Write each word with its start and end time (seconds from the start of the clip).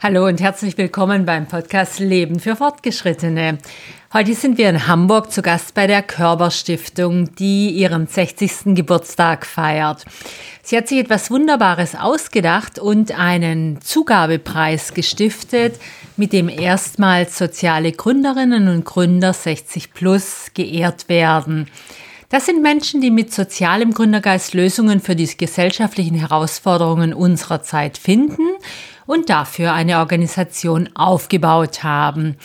Hallo 0.00 0.28
und 0.28 0.40
herzlich 0.40 0.78
willkommen 0.78 1.24
beim 1.24 1.48
Podcast 1.48 1.98
Leben 1.98 2.38
für 2.38 2.54
Fortgeschrittene. 2.54 3.58
Heute 4.12 4.32
sind 4.34 4.56
wir 4.56 4.70
in 4.70 4.86
Hamburg 4.86 5.32
zu 5.32 5.42
Gast 5.42 5.74
bei 5.74 5.88
der 5.88 6.02
Körperstiftung, 6.02 7.34
die 7.34 7.70
ihren 7.70 8.06
60. 8.06 8.76
Geburtstag 8.76 9.44
feiert. 9.44 10.04
Sie 10.62 10.76
hat 10.76 10.86
sich 10.86 10.98
etwas 10.98 11.32
Wunderbares 11.32 11.96
ausgedacht 11.96 12.78
und 12.78 13.18
einen 13.18 13.80
Zugabepreis 13.80 14.94
gestiftet, 14.94 15.80
mit 16.16 16.32
dem 16.32 16.48
erstmals 16.48 17.36
soziale 17.36 17.90
Gründerinnen 17.90 18.68
und 18.68 18.84
Gründer 18.84 19.32
60 19.32 19.94
plus 19.94 20.52
geehrt 20.54 21.08
werden. 21.08 21.66
Das 22.28 22.46
sind 22.46 22.62
Menschen, 22.62 23.00
die 23.00 23.10
mit 23.10 23.34
sozialem 23.34 23.92
Gründergeist 23.92 24.54
Lösungen 24.54 25.00
für 25.00 25.16
die 25.16 25.26
gesellschaftlichen 25.36 26.14
Herausforderungen 26.14 27.14
unserer 27.14 27.62
Zeit 27.62 27.98
finden 27.98 28.42
und 29.08 29.30
dafür 29.30 29.72
eine 29.72 29.98
Organisation 29.98 30.90
aufgebaut 30.94 31.82
haben. 31.82 32.36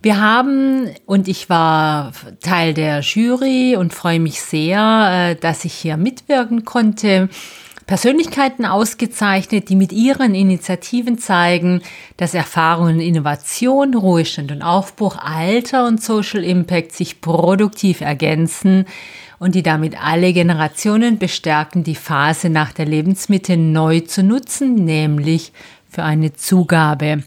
Wir 0.00 0.20
haben, 0.20 0.90
und 1.06 1.28
ich 1.28 1.50
war 1.50 2.12
Teil 2.40 2.72
der 2.72 3.00
Jury 3.00 3.76
und 3.76 3.92
freue 3.92 4.18
mich 4.18 4.40
sehr, 4.40 5.32
äh, 5.32 5.36
dass 5.36 5.64
ich 5.64 5.74
hier 5.74 5.96
mitwirken 5.96 6.64
konnte, 6.64 7.28
Persönlichkeiten 7.86 8.64
ausgezeichnet, 8.64 9.68
die 9.68 9.76
mit 9.76 9.92
ihren 9.92 10.34
Initiativen 10.34 11.18
zeigen, 11.18 11.82
dass 12.16 12.34
Erfahrungen, 12.34 13.00
Innovation, 13.00 13.94
Ruhestand 13.94 14.52
und 14.52 14.62
Aufbruch, 14.62 15.16
Alter 15.18 15.86
und 15.86 16.02
Social 16.02 16.44
Impact 16.44 16.92
sich 16.92 17.20
produktiv 17.20 18.00
ergänzen 18.00 18.86
und 19.38 19.54
die 19.54 19.62
damit 19.62 20.02
alle 20.02 20.32
Generationen 20.32 21.18
bestärken, 21.18 21.84
die 21.84 21.94
Phase 21.94 22.50
nach 22.50 22.72
der 22.72 22.86
Lebensmitte 22.86 23.56
neu 23.56 24.00
zu 24.00 24.22
nutzen, 24.22 24.74
nämlich 24.74 25.52
für 25.88 26.02
eine 26.02 26.32
Zugabe. 26.32 27.22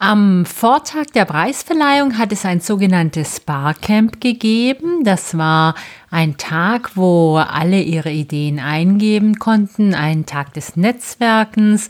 Am 0.00 0.46
Vortag 0.46 1.06
der 1.12 1.24
Preisverleihung 1.24 2.18
hat 2.18 2.30
es 2.30 2.44
ein 2.44 2.60
sogenanntes 2.60 3.40
Barcamp 3.40 4.20
gegeben. 4.20 5.02
Das 5.02 5.36
war 5.36 5.74
ein 6.08 6.36
Tag, 6.36 6.92
wo 6.94 7.36
alle 7.38 7.80
ihre 7.80 8.12
Ideen 8.12 8.60
eingeben 8.60 9.40
konnten, 9.40 9.94
ein 9.94 10.24
Tag 10.24 10.54
des 10.54 10.76
Netzwerkens. 10.76 11.88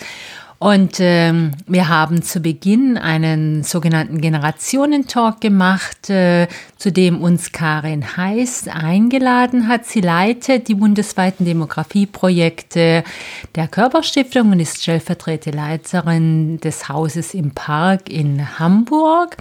Und 0.59 0.97
ähm, 0.99 1.53
wir 1.69 1.89
haben 1.89 2.23
zu 2.23 2.41
Beginn 2.41 2.99
einen 2.99 3.63
sogenannten 3.63 4.21
Generationentalk 4.21 5.41
gemacht, 5.41 6.11
äh, 6.11 6.49
zu 6.77 6.91
dem 6.91 7.23
uns 7.23 7.53
Karin 7.53 8.17
Heiß 8.17 8.67
eingeladen 8.67 9.69
hat. 9.69 9.87
Sie 9.87 10.01
leitet 10.01 10.67
die 10.67 10.75
bundesweiten 10.75 11.47
Demografieprojekte 11.47 13.05
der 13.55 13.69
Körperstiftung 13.69 14.51
und 14.51 14.59
ist 14.59 14.83
stellvertretende 14.83 15.57
Leiterin 15.57 16.59
des 16.59 16.89
Hauses 16.89 17.35
im 17.35 17.53
Park 17.53 18.11
in 18.11 18.59
Hamburg. 18.59 19.37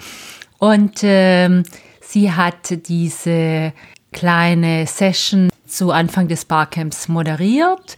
Und 0.59 1.03
äh, 1.03 1.63
sie 1.99 2.31
hat 2.31 2.87
diese 2.87 3.73
kleine 4.11 4.85
Session 4.85 5.49
zu 5.65 5.89
Anfang 5.89 6.27
des 6.27 6.45
Barcamps 6.45 7.07
moderiert. 7.07 7.97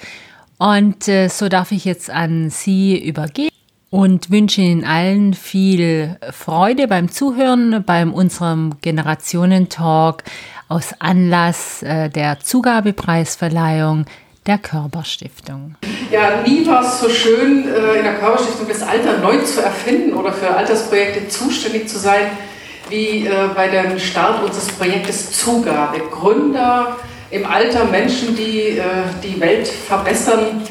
Und 0.60 1.08
äh, 1.08 1.30
so 1.30 1.48
darf 1.48 1.72
ich 1.72 1.86
jetzt 1.86 2.10
an 2.10 2.50
Sie 2.50 3.02
übergeben 3.02 3.56
und 3.90 4.30
wünsche 4.30 4.60
Ihnen 4.60 4.84
allen 4.84 5.34
viel 5.34 6.18
Freude 6.32 6.90
beim 6.90 7.10
Zuhören 7.10 7.82
beim 7.86 8.14
unserem 8.14 8.74
Generationentalk 8.82 10.24
aus 10.68 10.94
Anlass 11.00 11.82
äh, 11.82 12.10
der 12.10 12.42
Zugabepreisverleihung 12.42 14.06
der 14.48 14.58
Körperstiftung. 14.58 15.76
Ja, 16.12 16.42
nie 16.46 16.68
war 16.68 16.84
es 16.84 17.00
so 17.00 17.08
schön, 17.08 17.64
äh, 17.66 18.00
in 18.00 18.04
der 18.04 18.16
Körperstiftung 18.16 18.68
das 18.68 18.82
Alter 18.84 19.20
neu 19.20 19.38
zu 19.38 19.64
erfinden 19.64 20.14
oder 20.14 20.34
für 20.34 20.54
Altersprojekte 20.54 21.30
zuständig 21.30 21.88
zu 21.88 21.98
sein, 21.98 22.32
wie 22.90 23.30
bei 23.56 23.68
dem 23.68 24.00
Start 24.00 24.44
unseres 24.44 24.68
Projektes 24.70 25.32
Zugabe. 25.34 26.00
Gründer, 26.10 26.98
im 27.32 27.46
Alter 27.46 27.86
Menschen, 27.86 28.36
die 28.36 28.78
äh, 28.78 28.84
die 29.24 29.40
Welt 29.40 29.68
verbessern 29.68 30.64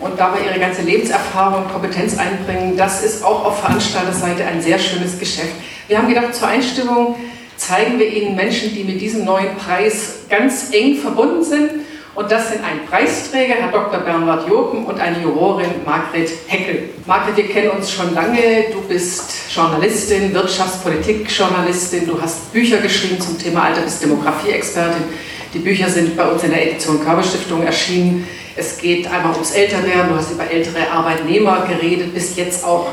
und 0.00 0.18
dabei 0.18 0.38
ihre 0.46 0.58
ganze 0.58 0.82
Lebenserfahrung 0.82 1.64
und 1.64 1.72
Kompetenz 1.72 2.16
einbringen. 2.16 2.76
Das 2.76 3.04
ist 3.04 3.24
auch 3.24 3.44
auf 3.44 3.60
Veranstalterseite 3.60 4.44
ein 4.46 4.62
sehr 4.62 4.78
schönes 4.78 5.18
Geschäft. 5.18 5.52
Wir 5.88 5.98
haben 5.98 6.08
gedacht, 6.08 6.34
zur 6.34 6.48
Einstimmung 6.48 7.16
zeigen 7.56 7.98
wir 7.98 8.06
Ihnen 8.10 8.36
Menschen, 8.36 8.74
die 8.74 8.84
mit 8.84 9.00
diesem 9.00 9.24
neuen 9.24 9.56
Preis 9.56 10.20
ganz 10.30 10.72
eng 10.72 10.96
verbunden 10.96 11.42
sind. 11.42 11.70
Und 12.14 12.32
das 12.32 12.50
sind 12.50 12.64
ein 12.64 12.84
Preisträger, 12.88 13.54
Herr 13.54 13.70
Dr. 13.70 14.00
Bernhard 14.00 14.48
Jopen, 14.48 14.84
und 14.86 14.98
eine 14.98 15.22
Jurorin, 15.22 15.70
Margret 15.84 16.28
Heckel. 16.48 16.88
Margret, 17.06 17.36
wir 17.36 17.48
kennen 17.48 17.70
uns 17.70 17.92
schon 17.92 18.12
lange. 18.12 18.64
Du 18.72 18.80
bist 18.88 19.32
Journalistin, 19.54 20.34
Wirtschaftspolitik-Journalistin. 20.34 22.06
Du 22.06 22.20
hast 22.20 22.52
Bücher 22.52 22.78
geschrieben 22.78 23.20
zum 23.20 23.38
Thema 23.38 23.64
Alter, 23.64 23.82
bist 23.82 24.02
Demografie-Expertin. 24.02 25.04
Die 25.54 25.60
Bücher 25.60 25.88
sind 25.88 26.14
bei 26.14 26.28
uns 26.30 26.42
in 26.42 26.50
der 26.50 26.68
Edition 26.70 27.02
Körperstiftung 27.02 27.62
erschienen. 27.62 28.28
Es 28.54 28.76
geht 28.76 29.06
einmal 29.06 29.32
ums 29.32 29.52
Älterwerden, 29.52 30.10
du 30.10 30.16
hast 30.16 30.32
über 30.32 30.50
ältere 30.50 30.90
Arbeitnehmer 30.90 31.66
geredet, 31.66 32.12
bist 32.12 32.36
jetzt 32.36 32.64
auch 32.64 32.92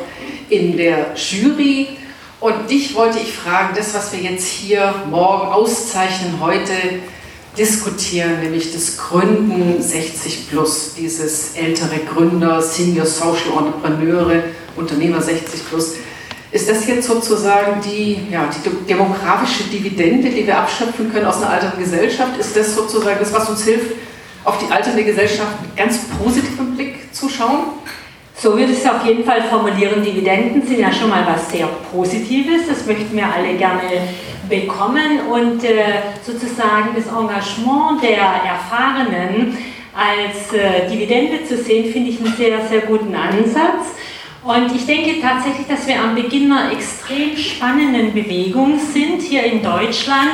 in 0.50 0.78
der 0.78 1.08
Jury. 1.16 1.90
Und 2.40 2.70
dich 2.70 2.96
wollte 2.96 3.20
ich 3.20 3.34
fragen, 3.34 3.74
das, 3.76 3.94
was 3.94 4.14
wir 4.14 4.20
jetzt 4.20 4.48
hier 4.48 4.94
morgen 5.10 5.48
auszeichnen, 5.48 6.40
heute 6.40 6.72
diskutieren, 7.58 8.40
nämlich 8.42 8.72
das 8.72 8.98
Gründen 8.98 9.82
60 9.82 10.50
plus, 10.50 10.94
dieses 10.98 11.56
ältere 11.56 12.00
Gründer, 12.00 12.62
Senior 12.62 13.06
Social 13.06 13.58
Entrepreneure, 13.58 14.44
Unternehmer 14.76 15.22
60 15.22 15.68
plus. 15.68 15.96
Ist 16.52 16.70
das 16.70 16.88
jetzt 16.88 17.08
sozusagen 17.08 17.82
die, 17.82 18.18
ja, 18.32 18.48
die 18.48 18.86
demografische 18.86 19.64
Dividende, 19.64 20.30
die 20.30 20.46
wir 20.46 20.58
abschöpfen 20.58 21.12
können 21.12 21.26
aus 21.26 21.38
einer 21.38 21.50
alternden 21.50 21.80
Gesellschaft? 21.80 22.38
Ist 22.40 22.56
das 22.56 22.76
sozusagen 22.76 23.18
das, 23.20 23.34
was 23.34 23.50
uns 23.50 23.64
hilft, 23.64 23.94
auf 24.44 24.58
die 24.60 24.72
alternde 24.72 25.04
Gesellschaft 25.04 25.62
mit 25.62 25.76
ganz 25.76 26.00
positivem 26.22 26.76
Blick 26.76 27.14
zu 27.14 27.28
schauen? 27.28 27.64
So 28.38 28.52
würde 28.58 28.74
ich 28.74 28.80
es 28.80 28.86
auf 28.86 29.06
jeden 29.06 29.24
Fall 29.24 29.44
formulieren. 29.44 30.04
Dividenden 30.04 30.66
sind 30.66 30.80
ja 30.80 30.92
schon 30.92 31.10
mal 31.10 31.26
was 31.26 31.50
sehr 31.50 31.68
Positives. 31.92 32.68
Das 32.68 32.86
möchten 32.86 33.16
wir 33.16 33.26
alle 33.26 33.56
gerne 33.56 34.08
bekommen. 34.50 35.22
Und 35.32 35.64
äh, 35.64 36.02
sozusagen 36.24 36.90
das 36.96 37.08
Engagement 37.08 38.04
der 38.04 38.18
Erfahrenen 38.18 39.58
als 39.96 40.54
äh, 40.54 40.90
Dividende 40.90 41.46
zu 41.46 41.58
sehen, 41.58 41.92
finde 41.92 42.10
ich 42.10 42.20
einen 42.20 42.36
sehr, 42.36 42.66
sehr 42.68 42.82
guten 42.82 43.16
Ansatz. 43.16 43.96
Und 44.46 44.76
ich 44.76 44.86
denke 44.86 45.20
tatsächlich, 45.20 45.66
dass 45.66 45.88
wir 45.88 46.00
am 46.00 46.14
Beginn 46.14 46.52
einer 46.52 46.72
extrem 46.72 47.36
spannenden 47.36 48.14
Bewegung 48.14 48.78
sind 48.80 49.24
hier 49.24 49.44
in 49.44 49.64
Deutschland. 49.64 50.34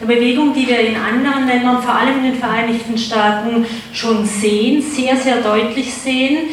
Eine 0.00 0.14
Bewegung, 0.14 0.54
die 0.54 0.66
wir 0.66 0.80
in 0.80 0.96
anderen 0.96 1.46
Ländern, 1.46 1.82
vor 1.82 1.94
allem 1.94 2.24
in 2.24 2.32
den 2.32 2.36
Vereinigten 2.36 2.96
Staaten, 2.96 3.66
schon 3.92 4.24
sehen, 4.24 4.80
sehr, 4.80 5.14
sehr 5.14 5.42
deutlich 5.42 5.92
sehen. 5.92 6.48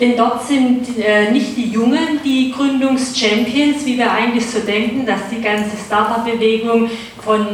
Denn 0.00 0.16
dort 0.16 0.44
sind 0.44 0.98
äh, 0.98 1.30
nicht 1.30 1.56
die 1.56 1.70
Jungen 1.70 2.18
die 2.24 2.50
Gründungschampions, 2.50 3.86
wie 3.86 3.96
wir 3.96 4.10
eigentlich 4.10 4.50
so 4.50 4.58
denken, 4.58 5.06
dass 5.06 5.28
die 5.30 5.40
ganze 5.40 5.76
Startup-Bewegung 5.76 6.90
von 7.22 7.46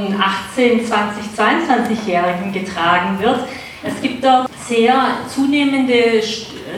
18, 0.55 0.87
20, 0.87 1.23
22-Jährigen 1.37 2.51
getragen 2.51 3.19
wird. 3.21 3.41
Es 3.83 4.01
gibt 4.01 4.25
dort 4.25 4.49
sehr 4.67 5.19
zunehmende 5.29 6.23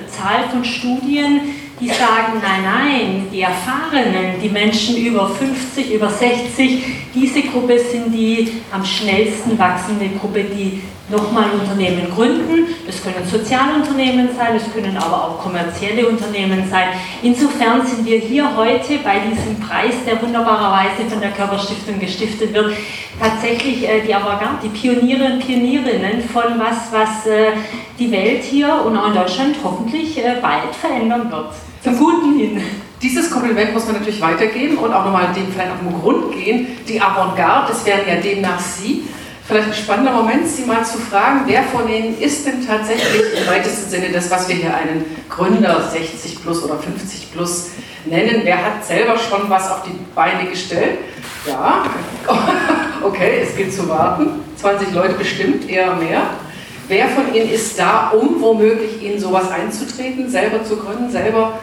Zahl 0.08 0.48
von 0.50 0.64
Studien, 0.64 1.42
die 1.80 1.88
sagen, 1.88 2.40
nein, 2.42 2.62
nein, 2.64 3.26
die 3.32 3.42
Erfahrenen, 3.42 4.40
die 4.42 4.48
Menschen 4.48 4.96
über 4.96 5.28
50, 5.28 5.92
über 5.92 6.08
60, 6.08 6.84
diese 7.14 7.42
Gruppe 7.42 7.78
sind 7.78 8.12
die 8.12 8.62
am 8.72 8.84
schnellsten 8.84 9.58
wachsende 9.58 10.08
Gruppe, 10.08 10.44
die 10.44 10.82
nochmal 11.10 11.50
Unternehmen 11.50 12.10
gründen. 12.14 12.66
Das 12.86 13.02
können 13.02 13.24
Sozialunternehmen 13.24 14.28
sein, 14.36 14.54
das 14.54 14.72
können 14.72 14.96
aber 14.96 15.24
auch 15.24 15.38
kommerzielle 15.38 16.06
Unternehmen 16.06 16.68
sein. 16.68 16.88
Insofern 17.22 17.86
sind 17.86 18.04
wir 18.04 18.18
hier 18.18 18.56
heute 18.56 18.98
bei 18.98 19.20
diesem 19.20 19.58
Preis, 19.60 19.94
der 20.06 20.20
wunderbarerweise 20.20 21.08
von 21.08 21.20
der 21.20 21.30
Körperstiftung 21.30 21.98
gestiftet 21.98 22.52
wird, 22.52 22.74
tatsächlich 23.18 23.88
äh, 23.88 24.02
die 24.06 24.14
Avantgarde, 24.14 24.58
die 24.64 24.68
Pioniere 24.68 25.32
und 25.32 25.38
Pionierinnen 25.40 26.28
von 26.28 26.58
was, 26.58 26.92
was 26.92 27.26
äh, 27.26 27.52
die 27.98 28.10
Welt 28.10 28.42
hier 28.44 28.84
und 28.84 28.96
auch 28.96 29.08
in 29.08 29.14
Deutschland 29.14 29.56
hoffentlich 29.64 30.18
äh, 30.18 30.36
bald 30.40 30.74
verändern 30.74 31.30
wird. 31.30 31.52
Zum 31.82 31.96
Guten 31.96 32.38
hin. 32.38 32.60
Dieses 33.00 33.30
Kompliment 33.30 33.72
muss 33.72 33.86
man 33.86 33.96
natürlich 33.96 34.20
weitergeben 34.20 34.78
und 34.78 34.92
auch 34.92 35.04
nochmal 35.04 35.28
dem 35.32 35.52
vielleicht 35.52 35.70
auf 35.70 35.78
den 35.78 36.00
Grund 36.00 36.32
gehen. 36.32 36.66
Die 36.88 37.00
Avantgarde, 37.00 37.72
das 37.72 37.86
wären 37.86 38.00
ja 38.08 38.16
demnach 38.16 38.58
Sie. 38.58 39.04
Vielleicht 39.46 39.68
ein 39.68 39.74
spannender 39.74 40.12
Moment, 40.12 40.46
Sie 40.48 40.64
mal 40.64 40.84
zu 40.84 40.98
fragen, 40.98 41.42
wer 41.46 41.62
von 41.62 41.88
Ihnen 41.88 42.20
ist 42.20 42.46
denn 42.46 42.66
tatsächlich 42.66 43.22
im 43.40 43.46
weitesten 43.46 43.88
Sinne 43.88 44.08
das, 44.12 44.30
was 44.30 44.48
wir 44.48 44.56
hier 44.56 44.74
einen 44.74 45.04
Gründer 45.30 45.88
60 45.88 46.42
plus 46.42 46.62
oder 46.64 46.78
50 46.78 47.32
plus 47.32 47.70
nennen? 48.04 48.40
Wer 48.42 48.62
hat 48.62 48.84
selber 48.84 49.16
schon 49.16 49.48
was 49.48 49.70
auf 49.70 49.84
die 49.84 49.96
Beine 50.14 50.50
gestellt? 50.50 50.98
Ja, 51.46 51.84
okay, 53.02 53.40
es 53.42 53.56
gilt 53.56 53.72
zu 53.72 53.88
warten. 53.88 54.40
20 54.56 54.92
Leute 54.92 55.14
bestimmt, 55.14 55.70
eher 55.70 55.94
mehr. 55.94 56.22
Wer 56.88 57.08
von 57.08 57.34
Ihnen 57.34 57.50
ist 57.50 57.78
da, 57.78 58.08
um 58.10 58.40
womöglich 58.40 59.02
in 59.04 59.20
sowas 59.20 59.50
einzutreten, 59.50 60.28
selber 60.30 60.64
zu 60.64 60.76
gründen, 60.76 61.10
selber 61.10 61.58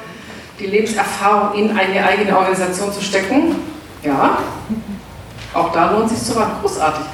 die 0.60 0.68
Lebenserfahrung 0.68 1.58
in 1.60 1.72
eine 1.72 2.06
eigene 2.06 2.38
Organisation 2.38 2.94
zu 2.94 3.02
stecken. 3.02 3.56
Ja, 4.04 4.38
auch 5.54 5.72
da 5.72 5.92
lohnt 5.92 6.10
sich 6.10 6.24
zu 6.24 6.36
warten. 6.36 6.62
Großartig. 6.62 7.06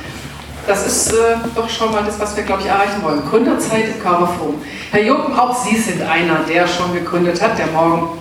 Das 0.67 0.85
ist 0.85 1.13
äh, 1.13 1.37
doch 1.55 1.69
schon 1.69 1.91
mal 1.91 2.03
das, 2.03 2.19
was 2.19 2.35
wir, 2.35 2.43
glaube 2.43 2.61
ich, 2.61 2.67
erreichen 2.67 3.01
wollen. 3.01 3.23
Gründerzeit 3.27 3.95
im 3.95 4.01
Körperforum. 4.01 4.61
Herr 4.91 5.01
Juppen, 5.01 5.37
auch 5.37 5.55
Sie 5.63 5.77
sind 5.77 6.01
einer, 6.03 6.39
der 6.47 6.67
schon 6.67 6.93
gegründet 6.93 7.41
hat, 7.41 7.57
der 7.57 7.67
morgen 7.67 8.19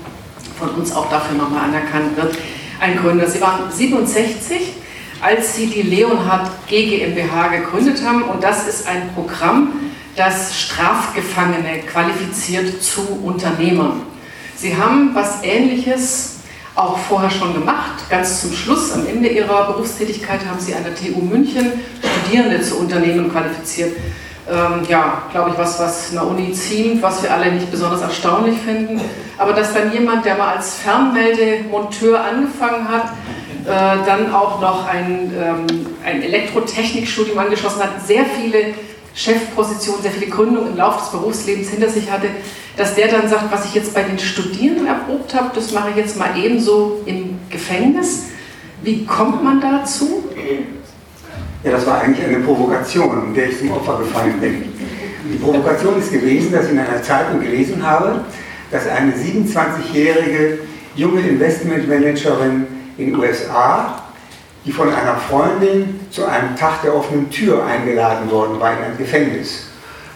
von 0.59 0.71
uns 0.71 0.95
auch 0.95 1.11
dafür 1.11 1.37
nochmal 1.37 1.65
anerkannt 1.65 2.17
wird. 2.17 2.37
Ein 2.81 2.97
Gründer. 2.97 3.27
Sie 3.27 3.41
waren 3.41 3.71
67, 3.71 4.75
als 5.21 5.57
Sie 5.57 5.67
die 5.67 5.83
Leonhard 5.83 6.51
GmbH 6.67 7.49
gegründet 7.49 8.03
haben. 8.05 8.23
Und 8.23 8.43
das 8.43 8.67
ist 8.67 8.87
ein 8.87 9.11
Programm, 9.15 9.73
das 10.17 10.59
Strafgefangene 10.59 11.81
qualifiziert 11.91 12.83
zu 12.83 13.03
Unternehmern. 13.23 14.03
Sie 14.57 14.77
haben 14.77 15.15
was 15.15 15.43
Ähnliches 15.43 16.41
auch 16.75 16.99
vorher 16.99 17.31
schon 17.31 17.55
gemacht. 17.55 18.09
Ganz 18.09 18.41
zum 18.43 18.53
Schluss, 18.53 18.93
am 18.93 19.07
Ende 19.07 19.29
Ihrer 19.29 19.73
Berufstätigkeit, 19.73 20.41
haben 20.47 20.61
Sie 20.61 20.75
an 20.75 20.85
der 20.85 20.95
TU 20.95 21.21
München 21.21 21.73
Studierende 22.23 22.61
zu 22.63 22.79
Unternehmen 22.79 23.31
qualifiziert. 23.31 23.97
Ähm, 24.51 24.83
ja, 24.89 25.23
glaube 25.31 25.51
ich, 25.51 25.59
was, 25.59 25.79
was 25.79 26.11
einer 26.11 26.27
Uni 26.27 26.53
ziemt, 26.53 27.03
was 27.03 27.23
wir 27.23 27.33
alle 27.33 27.53
nicht 27.53 27.71
besonders 27.71 28.01
erstaunlich 28.01 28.59
finden. 28.59 29.01
Aber 29.39 29.53
dass 29.53 29.73
dann 29.75 29.93
jemand, 29.93 30.25
der 30.25 30.37
mal 30.37 30.57
als 30.57 30.75
Fernmeldemonteur 30.77 32.23
angefangen 32.23 32.89
hat, 32.89 33.13
dann 33.67 34.33
auch 34.33 34.61
noch 34.61 34.87
ein, 34.87 35.33
ähm, 35.37 35.87
ein 36.05 36.23
Elektrotechnikstudium 36.23 37.39
angeschlossen 37.39 37.83
hat, 37.83 38.07
sehr 38.07 38.25
viele 38.25 38.75
Chefpositionen, 39.15 40.03
sehr 40.03 40.13
viele 40.13 40.31
Gründungen 40.31 40.73
im 40.73 40.77
Laufe 40.77 41.01
des 41.01 41.09
Berufslebens 41.11 41.69
hinter 41.69 41.89
sich 41.89 42.11
hatte, 42.11 42.29
dass 42.77 42.95
der 42.95 43.09
dann 43.09 43.29
sagt, 43.29 43.53
was 43.53 43.67
ich 43.67 43.75
jetzt 43.75 43.95
bei 43.95 44.03
den 44.03 44.19
Studierenden 44.19 44.87
erprobt 44.87 45.35
habe, 45.35 45.51
das 45.55 45.73
mache 45.73 45.91
ich 45.91 45.97
jetzt 45.97 46.19
mal 46.19 46.31
ebenso 46.37 47.01
im 47.07 47.39
Gefängnis. 47.51 48.27
Wie 48.83 49.05
kommt 49.05 49.45
man 49.45 49.61
dazu? 49.61 50.25
Ja, 51.63 51.73
das 51.73 51.87
war 51.87 52.01
eigentlich 52.01 52.27
eine 52.27 52.39
Provokation, 52.39 53.35
der 53.35 53.51
ich 53.51 53.59
zum 53.59 53.73
Opfer 53.73 53.99
gefallen 53.99 54.41
bin. 54.41 54.65
Die 55.31 55.37
Provokation 55.37 55.99
ist 55.99 56.11
gewesen, 56.11 56.53
dass 56.53 56.67
ich 56.67 56.73
in 56.73 56.79
einer 56.79 57.03
Zeitung 57.03 57.41
gelesen 57.41 57.87
habe, 57.87 58.25
dass 58.71 58.87
eine 58.89 59.13
27-jährige 59.13 60.61
junge 60.95 61.21
Investmentmanagerin 61.21 62.67
in 63.01 63.13
den 63.13 63.17
USA 63.17 64.01
die 64.65 64.73
von 64.73 64.93
einer 64.93 65.17
Freundin 65.17 66.01
zu 66.11 66.27
einem 66.27 66.55
Tag 66.57 66.83
der 66.83 66.95
offenen 66.95 67.31
Tür 67.31 67.65
eingeladen 67.65 68.31
worden 68.31 68.61
war 68.61 68.73
in 68.73 68.85
ein 68.85 68.99
Gefängnis. 68.99 69.69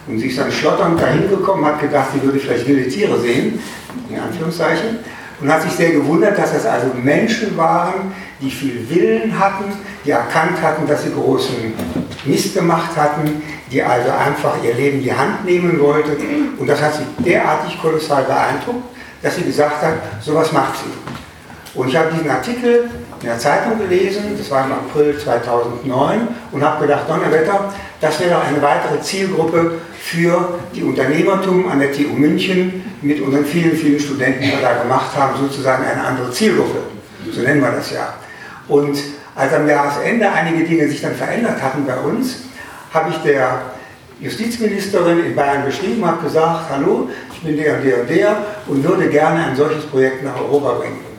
Und 0.07 0.19
sie 0.19 0.27
ist 0.27 0.37
dann 0.37 0.51
schlotternd 0.51 1.01
dahin 1.01 1.27
gekommen, 1.29 1.65
hat 1.65 1.81
gedacht, 1.81 2.09
sie 2.13 2.21
würde 2.21 2.39
vielleicht 2.39 2.67
wilde 2.67 2.87
Tiere 2.87 3.19
sehen, 3.19 3.59
in 4.07 4.19
Anführungszeichen, 4.19 4.99
und 5.41 5.51
hat 5.51 5.63
sich 5.63 5.71
sehr 5.71 5.91
gewundert, 5.91 6.37
dass 6.37 6.53
das 6.53 6.65
also 6.65 6.87
Menschen 6.93 7.57
waren, 7.57 8.13
die 8.39 8.51
viel 8.51 8.87
Willen 8.87 9.37
hatten, 9.37 9.65
die 10.05 10.11
erkannt 10.11 10.61
hatten, 10.61 10.87
dass 10.87 11.03
sie 11.03 11.11
großen 11.11 11.73
Mist 12.25 12.53
gemacht 12.53 12.95
hatten, 12.95 13.41
die 13.71 13.81
also 13.81 14.11
einfach 14.11 14.63
ihr 14.63 14.75
Leben 14.75 14.97
in 14.97 15.03
die 15.03 15.13
Hand 15.13 15.43
nehmen 15.43 15.79
wollten. 15.79 16.11
Und 16.57 16.67
das 16.67 16.81
hat 16.81 16.93
sie 16.93 17.23
derartig 17.23 17.81
kolossal 17.81 18.23
beeindruckt, 18.23 18.95
dass 19.23 19.35
sie 19.35 19.43
gesagt 19.43 19.81
hat, 19.81 19.95
sowas 20.21 20.51
macht 20.51 20.75
sie. 20.77 21.24
Und 21.75 21.89
ich 21.89 21.97
habe 21.97 22.09
diesen 22.13 22.29
Artikel 22.29 22.89
in 23.21 23.27
der 23.27 23.37
Zeitung 23.37 23.77
gelesen, 23.77 24.37
das 24.37 24.49
war 24.49 24.65
im 24.65 24.71
April 24.71 25.17
2009, 25.17 26.27
und 26.51 26.63
habe 26.63 26.85
gedacht, 26.85 27.09
Donnerwetter, 27.09 27.73
das 27.99 28.19
wäre 28.19 28.41
eine 28.41 28.61
weitere 28.61 29.01
Zielgruppe 29.01 29.73
für 29.99 30.59
die 30.73 30.83
Unternehmertum 30.83 31.69
an 31.69 31.79
der 31.79 31.91
TU 31.91 32.13
München 32.13 32.83
mit 33.01 33.19
unseren 33.19 33.45
vielen, 33.45 33.75
vielen 33.75 33.99
Studenten, 33.99 34.41
die 34.41 34.51
wir 34.51 34.61
da 34.61 34.81
gemacht 34.81 35.15
haben, 35.15 35.37
sozusagen 35.37 35.83
eine 35.83 36.03
andere 36.03 36.31
Zielgruppe. 36.31 36.79
So 37.31 37.41
nennen 37.41 37.61
wir 37.61 37.71
das 37.71 37.91
ja. 37.91 38.13
Und 38.67 38.97
als 39.35 39.53
am 39.53 39.67
Jahresende 39.67 40.31
einige 40.31 40.63
Dinge 40.63 40.87
sich 40.87 41.01
dann 41.01 41.15
verändert 41.15 41.61
hatten 41.61 41.85
bei 41.85 41.97
uns, 41.97 42.43
habe 42.93 43.09
ich 43.09 43.17
der 43.17 43.61
Justizministerin 44.21 45.25
in 45.25 45.35
Bayern 45.35 45.65
geschrieben, 45.65 46.05
habe 46.05 46.23
gesagt, 46.23 46.69
hallo, 46.71 47.09
ich 47.33 47.41
bin 47.41 47.57
der 47.57 47.75
und 47.75 47.83
der 47.83 47.99
und 47.99 48.09
der 48.09 48.37
und 48.67 48.83
würde 48.83 49.09
gerne 49.09 49.47
ein 49.47 49.55
solches 49.55 49.85
Projekt 49.87 50.23
nach 50.23 50.39
Europa 50.39 50.73
bringen. 50.75 51.14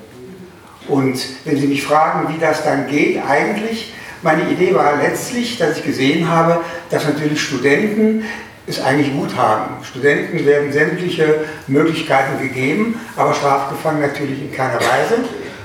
Und 0.88 1.18
wenn 1.44 1.58
Sie 1.58 1.66
mich 1.66 1.84
fragen, 1.84 2.32
wie 2.34 2.38
das 2.38 2.64
dann 2.64 2.86
geht, 2.86 3.20
eigentlich, 3.28 3.92
meine 4.22 4.48
Idee 4.50 4.74
war 4.74 4.96
letztlich, 4.96 5.58
dass 5.58 5.78
ich 5.78 5.84
gesehen 5.84 6.28
habe, 6.28 6.60
dass 6.90 7.04
natürlich 7.04 7.40
Studenten 7.40 8.24
es 8.66 8.80
eigentlich 8.80 9.14
gut 9.14 9.36
haben. 9.36 9.84
Studenten 9.84 10.44
werden 10.44 10.72
sämtliche 10.72 11.44
Möglichkeiten 11.66 12.42
gegeben, 12.42 13.00
aber 13.16 13.34
strafgefangen 13.34 14.00
natürlich 14.00 14.40
in 14.40 14.52
keiner 14.52 14.80
Weise. 14.80 15.18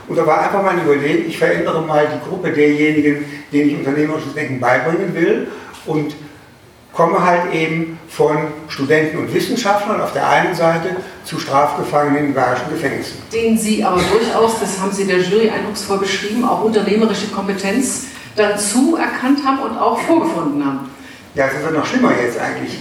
Und 0.07 0.17
da 0.17 0.25
war 0.25 0.41
einfach 0.41 0.61
mal 0.61 0.71
ein 0.71 0.81
Überlegen, 0.83 1.27
ich 1.27 1.37
verändere 1.37 1.81
mal 1.81 2.07
die 2.07 2.29
Gruppe 2.29 2.51
derjenigen, 2.51 3.25
denen 3.51 3.69
ich 3.69 3.77
unternehmerisches 3.77 4.33
Denken 4.33 4.59
beibringen 4.59 5.15
will 5.15 5.47
und 5.85 6.15
komme 6.93 7.25
halt 7.25 7.53
eben 7.53 7.99
von 8.09 8.37
Studenten 8.67 9.17
und 9.17 9.33
Wissenschaftlern 9.33 10.01
auf 10.01 10.13
der 10.13 10.27
einen 10.27 10.53
Seite 10.53 10.97
zu 11.23 11.39
Strafgefangenen 11.39 12.27
in 12.27 12.33
bayerischen 12.33 12.69
Gefängnissen. 12.69 13.21
Den 13.31 13.57
Sie 13.57 13.83
aber 13.83 14.01
durchaus, 14.01 14.59
das 14.59 14.79
haben 14.79 14.91
Sie 14.91 15.05
der 15.05 15.19
Jury 15.19 15.49
eindrucksvoll 15.49 15.99
beschrieben, 15.99 16.43
auch 16.43 16.63
unternehmerische 16.63 17.27
Kompetenz 17.27 18.07
dann 18.35 18.57
zuerkannt 18.57 19.39
haben 19.45 19.59
und 19.59 19.77
auch 19.77 19.99
vorgefunden 19.99 20.65
haben. 20.65 20.89
Ja, 21.33 21.47
das 21.47 21.63
wird 21.63 21.73
noch 21.73 21.85
schlimmer 21.85 22.11
jetzt 22.21 22.37
eigentlich. 22.37 22.79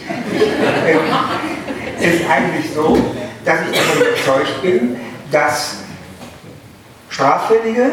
es 2.00 2.14
ist 2.14 2.28
eigentlich 2.28 2.72
so, 2.74 2.98
dass 3.44 3.60
ich 3.70 3.78
davon 3.78 4.02
überzeugt 4.02 4.62
bin, 4.62 4.96
dass 5.30 5.76
Straffällige, 7.08 7.92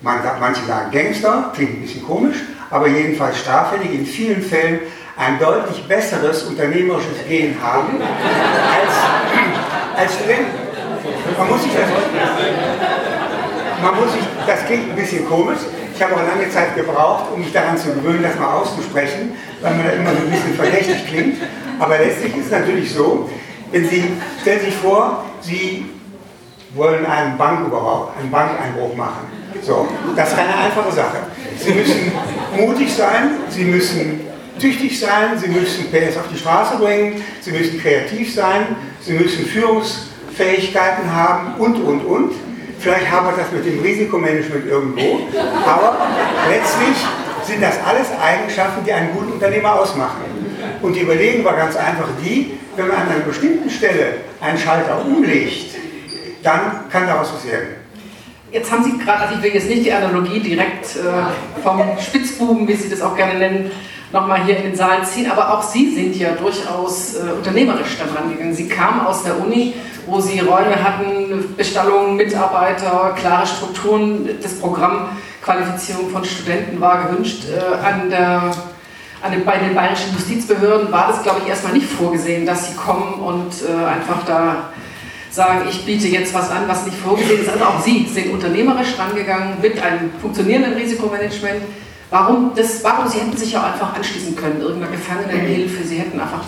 man, 0.00 0.18
manche 0.40 0.64
sagen 0.64 0.90
Gangster, 0.90 1.52
klingt 1.54 1.74
ein 1.74 1.82
bisschen 1.82 2.04
komisch, 2.06 2.36
aber 2.74 2.88
jedenfalls 2.88 3.38
Straffällige 3.38 3.94
in 3.94 4.04
vielen 4.04 4.42
Fällen 4.42 4.80
ein 5.16 5.38
deutlich 5.38 5.86
besseres 5.86 6.42
unternehmerisches 6.42 7.24
Gehen 7.28 7.56
haben 7.62 8.02
als, 8.02 9.96
als 9.96 10.14
Studenten. 10.14 10.50
Man 11.38 11.48
muss 11.48 11.62
sich 11.62 11.70
das, 11.72 11.88
man 13.80 13.94
muss 13.94 14.12
sich, 14.12 14.22
das 14.44 14.66
klingt 14.66 14.90
ein 14.90 14.96
bisschen 14.96 15.24
komisch, 15.24 15.60
ich 15.94 16.02
habe 16.02 16.14
auch 16.16 16.26
lange 16.26 16.50
Zeit 16.50 16.74
gebraucht, 16.74 17.26
um 17.32 17.42
mich 17.42 17.52
daran 17.52 17.78
zu 17.78 17.92
gewöhnen, 17.92 18.24
das 18.24 18.36
mal 18.40 18.54
auszusprechen, 18.54 19.36
weil 19.60 19.74
man 19.74 19.86
da 19.86 19.92
immer 19.92 20.10
so 20.10 20.16
ein 20.16 20.30
bisschen 20.30 20.54
verdächtig 20.54 21.06
klingt. 21.06 21.36
Aber 21.78 21.96
letztlich 21.98 22.36
ist 22.36 22.46
es 22.46 22.50
natürlich 22.50 22.92
so, 22.92 23.30
wenn 23.70 23.88
Sie, 23.88 24.02
stellen 24.40 24.58
Sie 24.58 24.66
sich 24.66 24.74
vor, 24.74 25.24
Sie 25.40 25.86
wollen 26.74 27.06
einen 27.06 27.38
Banküberhaupt, 27.38 28.18
einen 28.18 28.30
Bankeinbruch 28.30 28.94
machen. 28.96 29.26
So, 29.62 29.88
das 30.16 30.30
ist 30.30 30.36
keine 30.36 30.56
einfache 30.56 30.92
Sache. 30.92 31.18
Sie 31.58 31.72
müssen 31.72 32.12
mutig 32.58 32.92
sein, 32.92 33.30
Sie 33.48 33.64
müssen 33.64 34.20
tüchtig 34.58 34.98
sein, 34.98 35.38
Sie 35.38 35.48
müssen 35.48 35.90
PS 35.90 36.16
auf 36.16 36.28
die 36.32 36.38
Straße 36.38 36.76
bringen, 36.76 37.22
Sie 37.40 37.52
müssen 37.52 37.80
kreativ 37.80 38.34
sein, 38.34 38.76
Sie 39.00 39.12
müssen 39.12 39.46
Führungsfähigkeiten 39.46 41.14
haben 41.14 41.54
und, 41.58 41.76
und, 41.76 42.00
und. 42.04 42.32
Vielleicht 42.80 43.10
hapert 43.10 43.38
das 43.38 43.50
mit 43.52 43.64
dem 43.64 43.80
Risikomanagement 43.80 44.66
irgendwo, 44.66 45.20
aber 45.64 45.96
letztlich 46.50 46.96
sind 47.46 47.62
das 47.62 47.78
alles 47.86 48.08
Eigenschaften, 48.20 48.84
die 48.84 48.92
einen 48.92 49.12
guten 49.12 49.32
Unternehmer 49.32 49.80
ausmachen. 49.80 50.22
Und 50.82 50.94
die 50.94 51.00
Überlegung 51.00 51.44
war 51.44 51.56
ganz 51.56 51.76
einfach 51.76 52.08
die, 52.22 52.58
wenn 52.76 52.88
man 52.88 52.98
an 52.98 53.08
einer 53.08 53.24
bestimmten 53.24 53.70
Stelle 53.70 54.16
einen 54.40 54.58
Schalter 54.58 55.02
umlegt, 55.02 55.73
dann 56.44 56.88
kann 56.90 57.06
daraus 57.06 57.32
was 57.34 57.50
werden. 57.50 57.68
Jetzt 58.52 58.70
haben 58.70 58.84
Sie 58.84 58.96
gerade, 58.98 59.24
also 59.24 59.34
ich 59.34 59.42
will 59.42 59.52
jetzt 59.52 59.68
nicht 59.68 59.84
die 59.84 59.92
Analogie 59.92 60.38
direkt 60.38 60.96
äh, 60.96 61.60
vom 61.62 61.82
Spitzbuben, 61.98 62.68
wie 62.68 62.74
Sie 62.74 62.88
das 62.88 63.02
auch 63.02 63.16
gerne 63.16 63.38
nennen, 63.38 63.72
nochmal 64.12 64.44
hier 64.44 64.58
in 64.58 64.62
den 64.62 64.76
Saal 64.76 65.04
ziehen, 65.04 65.28
aber 65.28 65.52
auch 65.52 65.62
Sie 65.62 65.92
sind 65.92 66.14
ja 66.14 66.32
durchaus 66.32 67.16
äh, 67.16 67.32
unternehmerisch 67.36 67.98
daran 67.98 68.30
gegangen. 68.30 68.54
Sie 68.54 68.68
kamen 68.68 69.00
aus 69.00 69.24
der 69.24 69.40
Uni, 69.40 69.74
wo 70.06 70.20
Sie 70.20 70.38
Räume 70.38 70.76
hatten, 70.84 71.56
Bestallungen, 71.56 72.16
Mitarbeiter, 72.16 73.16
klare 73.18 73.46
Strukturen. 73.46 74.28
Das 74.40 74.54
Programm 74.60 75.08
Qualifizierung 75.42 76.10
von 76.10 76.24
Studenten 76.24 76.80
war 76.80 77.08
gewünscht. 77.08 77.44
Äh, 77.50 77.84
an 77.84 78.08
der, 78.08 78.54
an 79.20 79.32
den, 79.32 79.44
bei 79.44 79.56
den 79.56 79.74
bayerischen 79.74 80.12
Justizbehörden 80.14 80.92
war 80.92 81.08
das, 81.08 81.22
glaube 81.24 81.40
ich, 81.42 81.48
erstmal 81.48 81.72
nicht 81.72 81.86
vorgesehen, 81.86 82.46
dass 82.46 82.70
Sie 82.70 82.76
kommen 82.76 83.14
und 83.14 83.52
äh, 83.62 83.84
einfach 83.84 84.24
da 84.26 84.68
sagen, 85.34 85.66
ich 85.68 85.84
biete 85.84 86.08
jetzt 86.08 86.32
was 86.32 86.50
an, 86.50 86.68
was 86.68 86.84
nicht 86.86 86.96
vorgesehen 86.96 87.40
ist. 87.40 87.48
Also 87.48 87.64
auch 87.64 87.80
Sie 87.80 88.06
sind 88.06 88.32
unternehmerisch 88.32 88.98
rangegangen 88.98 89.60
mit 89.60 89.82
einem 89.82 90.10
funktionierenden 90.20 90.74
Risikomanagement 90.74 91.62
Warum, 92.14 92.52
das, 92.54 92.84
warum 92.84 93.08
sie 93.08 93.18
hätten 93.18 93.36
sich 93.36 93.50
ja 93.50 93.64
einfach 93.72 93.92
anschließen 93.92 94.36
können, 94.36 94.60
irgendeiner 94.60 94.92
Gefangenenhilfe, 94.92 95.82
sie 95.82 95.96
hätten 95.96 96.20
einfach 96.20 96.44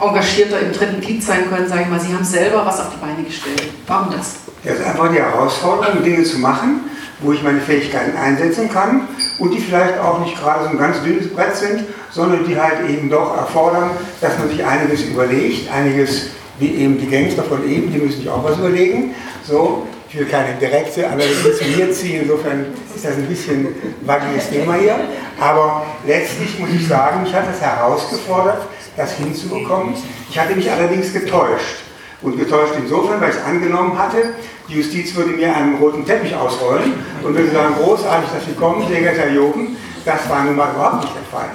engagierter 0.00 0.60
im 0.60 0.72
dritten 0.72 1.00
Glied 1.00 1.24
sein 1.24 1.50
können, 1.50 1.68
sage 1.68 1.82
ich 1.82 1.88
mal, 1.88 1.98
sie 1.98 2.14
haben 2.14 2.22
selber 2.24 2.64
was 2.64 2.78
auf 2.78 2.90
die 2.90 3.04
Beine 3.04 3.24
gestellt. 3.24 3.64
Warum 3.88 4.12
das? 4.12 4.36
Ja, 4.62 4.72
es 4.72 4.78
ist 4.78 4.86
einfach 4.86 5.10
die 5.10 5.18
Herausforderung, 5.18 6.04
Dinge 6.04 6.22
zu 6.22 6.38
machen, 6.38 6.84
wo 7.18 7.32
ich 7.32 7.42
meine 7.42 7.60
Fähigkeiten 7.60 8.16
einsetzen 8.16 8.70
kann 8.70 9.08
und 9.40 9.52
die 9.52 9.58
vielleicht 9.58 9.98
auch 9.98 10.20
nicht 10.20 10.38
gerade 10.38 10.64
so 10.64 10.70
ein 10.70 10.78
ganz 10.78 11.02
dünnes 11.02 11.28
Brett 11.34 11.56
sind, 11.56 11.84
sondern 12.10 12.46
die 12.46 12.56
halt 12.56 12.88
eben 12.88 13.10
doch 13.10 13.36
erfordern, 13.36 13.90
dass 14.20 14.38
man 14.38 14.48
sich 14.48 14.64
einiges 14.64 15.02
überlegt, 15.02 15.68
einiges 15.72 16.28
wie 16.58 16.74
eben 16.74 16.98
die 16.98 17.08
Gangster 17.08 17.42
von 17.42 17.68
eben, 17.68 17.92
die 17.92 17.98
müssen 17.98 18.20
sich 18.20 18.28
auch 18.28 18.44
was 18.44 18.58
überlegen. 18.58 19.14
So, 19.44 19.86
ich 20.08 20.18
will 20.18 20.26
keine 20.26 20.54
direkte 20.54 21.06
Analogie 21.06 21.52
zu 21.58 21.64
mir 21.64 21.92
ziehen, 21.92 22.22
insofern 22.22 22.66
ist 22.94 23.04
das 23.04 23.16
ein 23.16 23.26
bisschen 23.26 23.66
ein 23.66 23.94
wackiges 24.02 24.50
Thema 24.50 24.74
hier. 24.74 24.96
Aber 25.38 25.84
letztlich 26.06 26.58
muss 26.58 26.70
ich 26.70 26.88
sagen, 26.88 27.22
mich 27.22 27.34
hat 27.34 27.46
das 27.46 27.60
herausgefordert, 27.60 28.62
das 28.96 29.12
hinzubekommen. 29.12 29.94
Ich 30.30 30.38
hatte 30.38 30.54
mich 30.54 30.70
allerdings 30.70 31.12
getäuscht. 31.12 31.82
Und 32.20 32.36
getäuscht 32.36 32.72
insofern, 32.76 33.20
weil 33.20 33.30
ich 33.30 33.40
angenommen 33.44 33.96
hatte, 33.96 34.34
die 34.68 34.74
Justiz 34.74 35.14
würde 35.14 35.30
mir 35.30 35.54
einen 35.54 35.76
roten 35.76 36.04
Teppich 36.04 36.34
ausrollen 36.34 36.94
und 37.22 37.36
würde 37.36 37.50
sagen, 37.50 37.74
großartig, 37.80 38.28
dass 38.34 38.44
Sie 38.44 38.52
kommen, 38.52 38.88
sehr 38.88 39.00
geehrter 39.00 39.20
Herr 39.20 39.32
Jogen. 39.32 39.76
Das 40.04 40.28
war 40.28 40.42
nun 40.42 40.56
mal 40.56 40.70
überhaupt 40.74 41.04
nicht 41.04 41.14
der 41.14 41.22
Fall. 41.30 41.50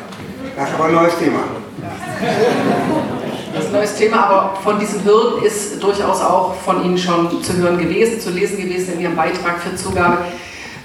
Das 0.55 0.69
ist 0.69 0.75
aber 0.75 0.85
ein 0.85 0.93
neues 0.93 1.17
Thema. 1.17 1.39
Neues 3.73 3.95
Thema, 3.95 4.27
aber 4.27 4.59
von 4.63 4.79
diesen 4.79 5.03
Hürden 5.03 5.43
ist 5.43 5.81
durchaus 5.81 6.21
auch 6.21 6.53
von 6.63 6.85
Ihnen 6.85 6.95
schon 6.95 7.43
zu 7.43 7.57
hören 7.57 7.79
gewesen, 7.79 8.21
zu 8.21 8.29
lesen 8.29 8.57
gewesen 8.57 8.93
in 8.93 9.01
Ihrem 9.01 9.15
Beitrag 9.15 9.59
für 9.59 9.75
Zugabe. 9.75 10.19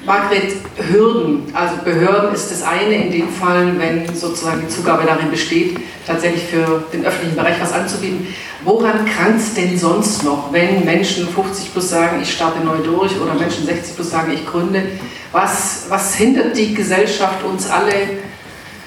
Margret, 0.06 0.54
Hürden, 0.90 1.52
also 1.52 1.74
Behörden 1.84 2.32
ist 2.32 2.50
das 2.50 2.62
eine, 2.62 2.94
in 2.94 3.12
dem 3.12 3.28
Fall, 3.28 3.78
wenn 3.78 4.16
sozusagen 4.16 4.62
die 4.62 4.68
Zugabe 4.68 5.04
darin 5.04 5.30
besteht, 5.30 5.76
tatsächlich 6.06 6.44
für 6.44 6.82
den 6.90 7.04
öffentlichen 7.04 7.36
Bereich 7.36 7.60
was 7.60 7.74
anzubieten. 7.74 8.26
Woran 8.64 9.04
krankt 9.04 9.40
es 9.40 9.52
denn 9.52 9.76
sonst 9.76 10.24
noch, 10.24 10.50
wenn 10.50 10.86
Menschen 10.86 11.28
50 11.28 11.72
plus 11.74 11.90
sagen, 11.90 12.22
ich 12.22 12.32
starte 12.32 12.64
neu 12.64 12.78
durch 12.78 13.20
oder 13.20 13.34
Menschen 13.34 13.66
60 13.66 13.96
plus 13.96 14.10
sagen, 14.10 14.32
ich 14.32 14.46
gründe? 14.46 14.82
Was, 15.30 15.84
was 15.90 16.14
hindert 16.14 16.56
die 16.56 16.72
Gesellschaft, 16.72 17.44
uns 17.44 17.68
alle 17.68 17.92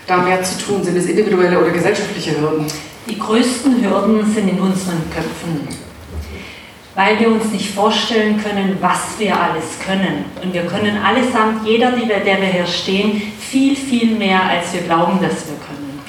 da 0.07 0.17
mehr 0.17 0.41
zu 0.41 0.57
tun? 0.57 0.83
Sind 0.83 0.97
es 0.97 1.05
individuelle 1.05 1.59
oder 1.59 1.69
gesellschaftliche 1.69 2.41
Hürden? 2.41 2.65
Die 3.09 3.17
größten 3.17 3.83
Hürden 3.83 4.31
sind 4.31 4.47
in 4.47 4.59
unseren 4.59 5.01
Köpfen, 5.09 5.67
weil 6.93 7.19
wir 7.19 7.31
uns 7.31 7.51
nicht 7.51 7.71
vorstellen 7.71 8.41
können, 8.41 8.77
was 8.79 9.17
wir 9.17 9.35
alles 9.35 9.79
können. 9.83 10.25
Und 10.43 10.53
wir 10.53 10.63
können 10.63 10.97
allesamt, 10.97 11.65
jeder, 11.65 11.91
der 11.91 12.41
wir 12.41 12.47
hier 12.47 12.67
stehen, 12.67 13.21
viel, 13.39 13.75
viel 13.75 14.15
mehr, 14.15 14.43
als 14.43 14.73
wir 14.73 14.81
glauben, 14.81 15.19
dass 15.21 15.47
wir 15.47 15.57
können. 15.65 15.99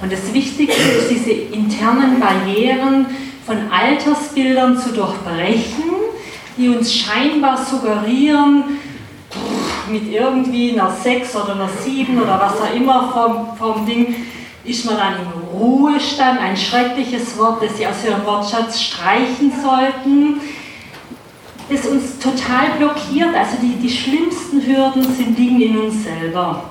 Und 0.00 0.12
das 0.12 0.32
Wichtigste 0.32 0.80
ist, 0.80 1.10
diese 1.10 1.32
internen 1.32 2.20
Barrieren 2.20 3.06
von 3.44 3.56
Altersbildern 3.72 4.78
zu 4.78 4.90
durchbrechen, 4.90 5.90
die 6.56 6.68
uns 6.68 6.94
scheinbar 6.94 7.56
suggerieren, 7.56 8.64
mit 9.90 10.12
irgendwie 10.12 10.72
einer 10.72 10.90
6 10.90 11.34
oder 11.34 11.54
einer 11.54 11.68
7 11.68 12.20
oder 12.20 12.38
was 12.40 12.60
auch 12.60 12.74
immer 12.74 13.10
vom, 13.12 13.56
vom 13.56 13.86
Ding, 13.86 14.14
ist 14.68 14.84
man 14.84 14.96
dann 14.96 15.14
im 15.14 15.58
Ruhestand, 15.58 16.38
ein 16.40 16.56
schreckliches 16.56 17.38
Wort, 17.38 17.62
das 17.62 17.76
Sie 17.76 17.86
aus 17.86 18.04
Ihrem 18.04 18.24
Wortschatz 18.24 18.80
streichen 18.80 19.52
sollten, 19.62 20.40
das 21.70 21.86
uns 21.86 22.18
total 22.18 22.70
blockiert. 22.78 23.34
Also 23.34 23.56
die, 23.62 23.76
die 23.76 23.90
schlimmsten 23.90 24.64
Hürden 24.64 25.02
sind, 25.14 25.38
liegen 25.38 25.60
in 25.60 25.78
uns 25.78 26.04
selber. 26.04 26.64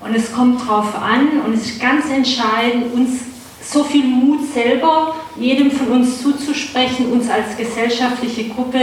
Und 0.00 0.14
es 0.14 0.32
kommt 0.32 0.60
darauf 0.60 0.94
an 0.96 1.40
und 1.46 1.54
es 1.54 1.66
ist 1.66 1.80
ganz 1.80 2.10
entscheidend, 2.10 2.92
uns 2.92 3.20
so 3.62 3.82
viel 3.82 4.04
Mut 4.04 4.40
selber 4.52 5.14
jedem 5.36 5.70
von 5.70 5.88
uns 5.88 6.20
zuzusprechen, 6.20 7.10
uns 7.10 7.30
als 7.30 7.56
gesellschaftliche 7.56 8.48
Gruppe 8.50 8.80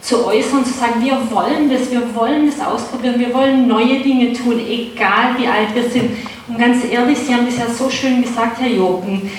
zu 0.00 0.26
äußern, 0.26 0.64
zu 0.64 0.72
sagen, 0.72 1.02
wir 1.02 1.18
wollen 1.30 1.70
das, 1.70 1.90
wir 1.90 2.14
wollen 2.14 2.46
das 2.46 2.64
ausprobieren, 2.64 3.18
wir 3.18 3.32
wollen 3.34 3.68
neue 3.68 4.00
Dinge 4.00 4.32
tun, 4.32 4.58
egal 4.58 5.36
wie 5.38 5.46
alt 5.46 5.74
wir 5.74 5.88
sind. 5.88 6.10
Und 6.48 6.58
ganz 6.58 6.84
ehrlich, 6.90 7.18
Sie 7.18 7.34
haben 7.34 7.46
das 7.46 7.58
ja 7.58 7.66
so 7.66 7.88
schön 7.90 8.22
gesagt, 8.22 8.60
Herr 8.60 8.70
Jochen, 8.70 9.30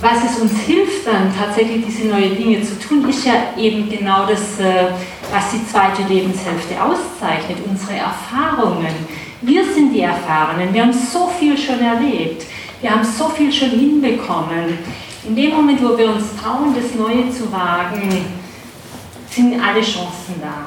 was 0.00 0.24
es 0.24 0.40
uns 0.40 0.60
hilft 0.60 1.06
dann 1.06 1.32
tatsächlich 1.36 1.84
diese 1.86 2.08
neuen 2.08 2.36
Dinge 2.36 2.62
zu 2.62 2.78
tun, 2.78 3.06
ist 3.08 3.26
ja 3.26 3.34
eben 3.58 3.88
genau 3.90 4.26
das, 4.26 4.58
äh, 4.60 4.92
was 5.30 5.50
die 5.52 5.66
zweite 5.66 6.02
Lebenshälfte 6.02 6.74
auszeichnet, 6.82 7.58
unsere 7.68 7.98
Erfahrungen. 7.98 8.94
Wir 9.42 9.64
sind 9.64 9.92
die 9.92 10.00
Erfahrenen, 10.00 10.72
wir 10.72 10.82
haben 10.82 10.92
so 10.92 11.28
viel 11.38 11.56
schon 11.56 11.80
erlebt, 11.80 12.46
wir 12.80 12.90
haben 12.90 13.04
so 13.04 13.28
viel 13.28 13.52
schon 13.52 13.70
hinbekommen. 13.70 14.78
In 15.26 15.36
dem 15.36 15.50
Moment, 15.50 15.82
wo 15.82 15.96
wir 15.98 16.10
uns 16.10 16.34
trauen, 16.42 16.74
das 16.74 16.94
Neue 16.94 17.30
zu 17.30 17.52
wagen, 17.52 18.39
sind 19.30 19.60
alle 19.60 19.80
Chancen 19.80 20.40
da. 20.40 20.66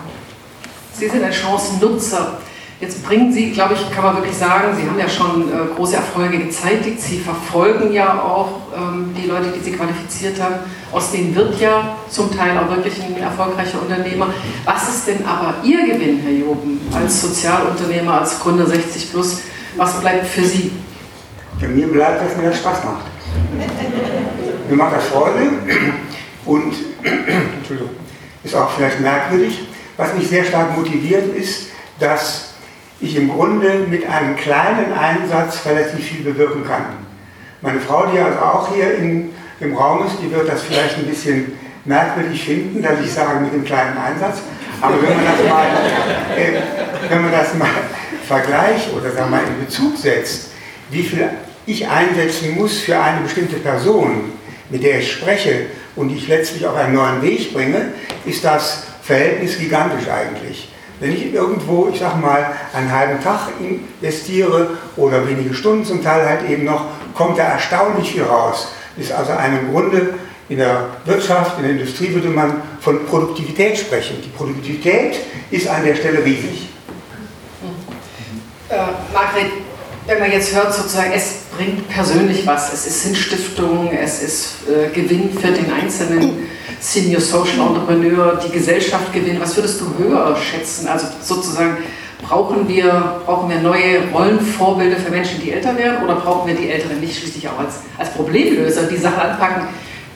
Sie 0.93 1.09
sind 1.09 1.23
ein 1.23 1.33
Chancennutzer. 1.33 2.39
Jetzt 2.79 3.03
bringen 3.05 3.31
Sie, 3.31 3.51
glaube 3.51 3.75
ich, 3.75 3.91
kann 3.91 4.03
man 4.03 4.15
wirklich 4.17 4.35
sagen, 4.35 4.75
Sie 4.75 4.87
haben 4.87 4.99
ja 4.99 5.07
schon 5.07 5.49
äh, 5.49 5.73
große 5.73 5.95
Erfolge 5.95 6.37
gezeitigt. 6.37 6.99
Sie 6.99 7.19
verfolgen 7.19 7.93
ja 7.93 8.21
auch 8.21 8.59
ähm, 8.75 9.13
die 9.17 9.27
Leute, 9.27 9.53
die 9.55 9.59
Sie 9.63 9.71
qualifiziert 9.71 10.41
haben. 10.41 10.55
Aus 10.91 11.11
denen 11.11 11.33
wird 11.33 11.59
ja 11.61 11.95
zum 12.09 12.35
Teil 12.35 12.57
auch 12.57 12.69
wirklich 12.69 13.01
ein 13.01 13.15
erfolgreicher 13.17 13.81
Unternehmer. 13.81 14.27
Was 14.65 14.89
ist 14.89 15.07
denn 15.07 15.25
aber 15.25 15.55
Ihr 15.63 15.85
Gewinn, 15.85 16.19
Herr 16.23 16.31
Joben, 16.31 16.81
als 16.93 17.21
Sozialunternehmer, 17.21 18.19
als 18.19 18.39
Gründer 18.39 18.65
60 18.65 19.11
Plus? 19.11 19.41
Was 19.77 19.99
bleibt 20.01 20.27
für 20.27 20.43
Sie? 20.43 20.71
Für 21.59 21.67
mich 21.67 21.89
bleibt, 21.89 22.21
dass 22.21 22.37
mir 22.37 22.49
das 22.49 22.57
Spaß 22.57 22.83
macht. 22.83 23.05
Mir 24.69 24.75
macht 24.75 24.95
das 24.95 25.05
Freude 25.05 25.53
und 26.45 26.73
Entschuldigung, 27.59 27.91
ist 28.43 28.55
auch 28.55 28.71
vielleicht 28.71 28.99
merkwürdig. 28.99 29.67
Was 29.97 30.13
mich 30.15 30.27
sehr 30.27 30.43
stark 30.43 30.77
motiviert, 30.77 31.35
ist, 31.35 31.67
dass 31.99 32.53
ich 32.99 33.15
im 33.15 33.29
Grunde 33.29 33.85
mit 33.89 34.07
einem 34.07 34.35
kleinen 34.35 34.93
Einsatz 34.93 35.65
relativ 35.65 36.05
viel 36.05 36.23
bewirken 36.23 36.65
kann. 36.65 36.85
Meine 37.61 37.79
Frau, 37.79 38.07
die 38.07 38.19
also 38.19 38.39
auch 38.39 38.73
hier 38.73 38.95
in, 38.95 39.29
im 39.59 39.75
Raum 39.75 40.05
ist, 40.05 40.17
die 40.21 40.31
wird 40.31 40.49
das 40.49 40.63
vielleicht 40.63 40.97
ein 40.97 41.05
bisschen 41.05 41.53
merkwürdig 41.85 42.43
finden, 42.43 42.81
dass 42.81 42.99
ich 43.01 43.11
sage 43.11 43.39
mit 43.39 43.53
dem 43.53 43.63
kleinen 43.63 43.97
Einsatz. 43.97 44.39
Aber 44.81 45.01
wenn 45.01 45.15
man 45.15 45.25
das 45.25 45.49
mal, 45.49 45.65
äh, 46.37 47.09
wenn 47.09 47.21
man 47.21 47.31
das 47.31 47.53
mal 47.53 47.69
vergleicht 48.27 48.93
oder 48.93 49.11
sagen 49.11 49.31
mal 49.31 49.41
in 49.43 49.65
Bezug 49.65 49.97
setzt, 49.97 50.51
wie 50.89 51.03
viel 51.03 51.29
ich 51.65 51.87
einsetzen 51.87 52.55
muss 52.55 52.79
für 52.79 52.99
eine 52.99 53.21
bestimmte 53.21 53.57
Person, 53.57 54.31
mit 54.69 54.83
der 54.83 54.99
ich 54.99 55.11
spreche 55.11 55.67
und 55.95 56.15
ich 56.15 56.27
letztlich 56.27 56.65
auf 56.65 56.75
einen 56.75 56.95
neuen 56.95 57.21
Weg 57.21 57.53
bringe, 57.53 57.93
ist 58.25 58.43
das 58.43 58.83
Verhältnis 59.01 59.57
gigantisch 59.59 60.07
eigentlich. 60.09 60.69
Wenn 60.99 61.11
ich 61.11 61.33
irgendwo, 61.33 61.89
ich 61.91 61.99
sag 61.99 62.21
mal, 62.21 62.53
einen 62.73 62.91
halben 62.91 63.21
Tag 63.21 63.49
investiere 63.59 64.77
oder 64.95 65.27
wenige 65.27 65.53
Stunden 65.53 65.83
zum 65.83 66.03
Teil 66.03 66.25
halt 66.27 66.49
eben 66.49 66.65
noch, 66.65 66.85
kommt 67.13 67.37
da 67.37 67.43
erstaunlich 67.43 68.11
viel 68.11 68.23
raus. 68.23 68.69
Ist 68.95 69.11
also 69.11 69.33
einem 69.33 69.71
Grunde 69.71 70.13
in 70.49 70.57
der 70.57 70.89
Wirtschaft, 71.05 71.57
in 71.57 71.63
der 71.63 71.71
Industrie 71.73 72.13
würde 72.13 72.29
man 72.29 72.61
von 72.79 73.05
Produktivität 73.05 73.77
sprechen. 73.77 74.21
Die 74.23 74.29
Produktivität 74.29 75.19
ist 75.51 75.67
an 75.67 75.83
der 75.83 75.95
Stelle 75.95 76.23
riesig. 76.23 76.69
Äh, 78.69 78.75
Margret, 79.13 79.51
wenn 80.05 80.19
man 80.19 80.31
jetzt 80.31 80.53
hört, 80.53 80.73
sozusagen, 80.73 81.11
es 81.13 81.43
bringt 81.55 81.87
persönlich 81.89 82.45
was, 82.45 82.73
es 82.73 82.87
ist 82.87 83.03
Sinnstiftungen, 83.03 83.89
es 83.97 84.21
ist 84.21 84.55
äh, 84.67 84.89
Gewinn 84.93 85.31
für 85.31 85.51
den 85.51 85.71
einzelnen 85.71 86.47
Senior 86.79 87.21
Social 87.21 87.67
Entrepreneur, 87.67 88.39
die 88.45 88.51
Gesellschaft 88.51 89.13
gewinnt, 89.13 89.39
was 89.39 89.55
würdest 89.55 89.79
du 89.79 89.85
höher 89.97 90.35
schätzen? 90.35 90.87
Also 90.87 91.07
sozusagen, 91.21 91.77
brauchen 92.21 92.67
wir, 92.67 93.21
brauchen 93.25 93.49
wir 93.49 93.59
neue 93.59 94.09
Rollenvorbilder 94.11 94.97
für 94.97 95.11
Menschen, 95.11 95.41
die 95.41 95.51
älter 95.51 95.77
werden 95.77 96.03
oder 96.03 96.15
brauchen 96.15 96.47
wir 96.47 96.55
die 96.55 96.69
Älteren 96.69 96.99
nicht 96.99 97.17
schließlich 97.17 97.47
auch 97.47 97.59
als, 97.59 97.79
als 97.97 98.11
Problemlöser, 98.11 98.83
die 98.83 98.97
Sachen 98.97 99.19
anpacken, 99.19 99.67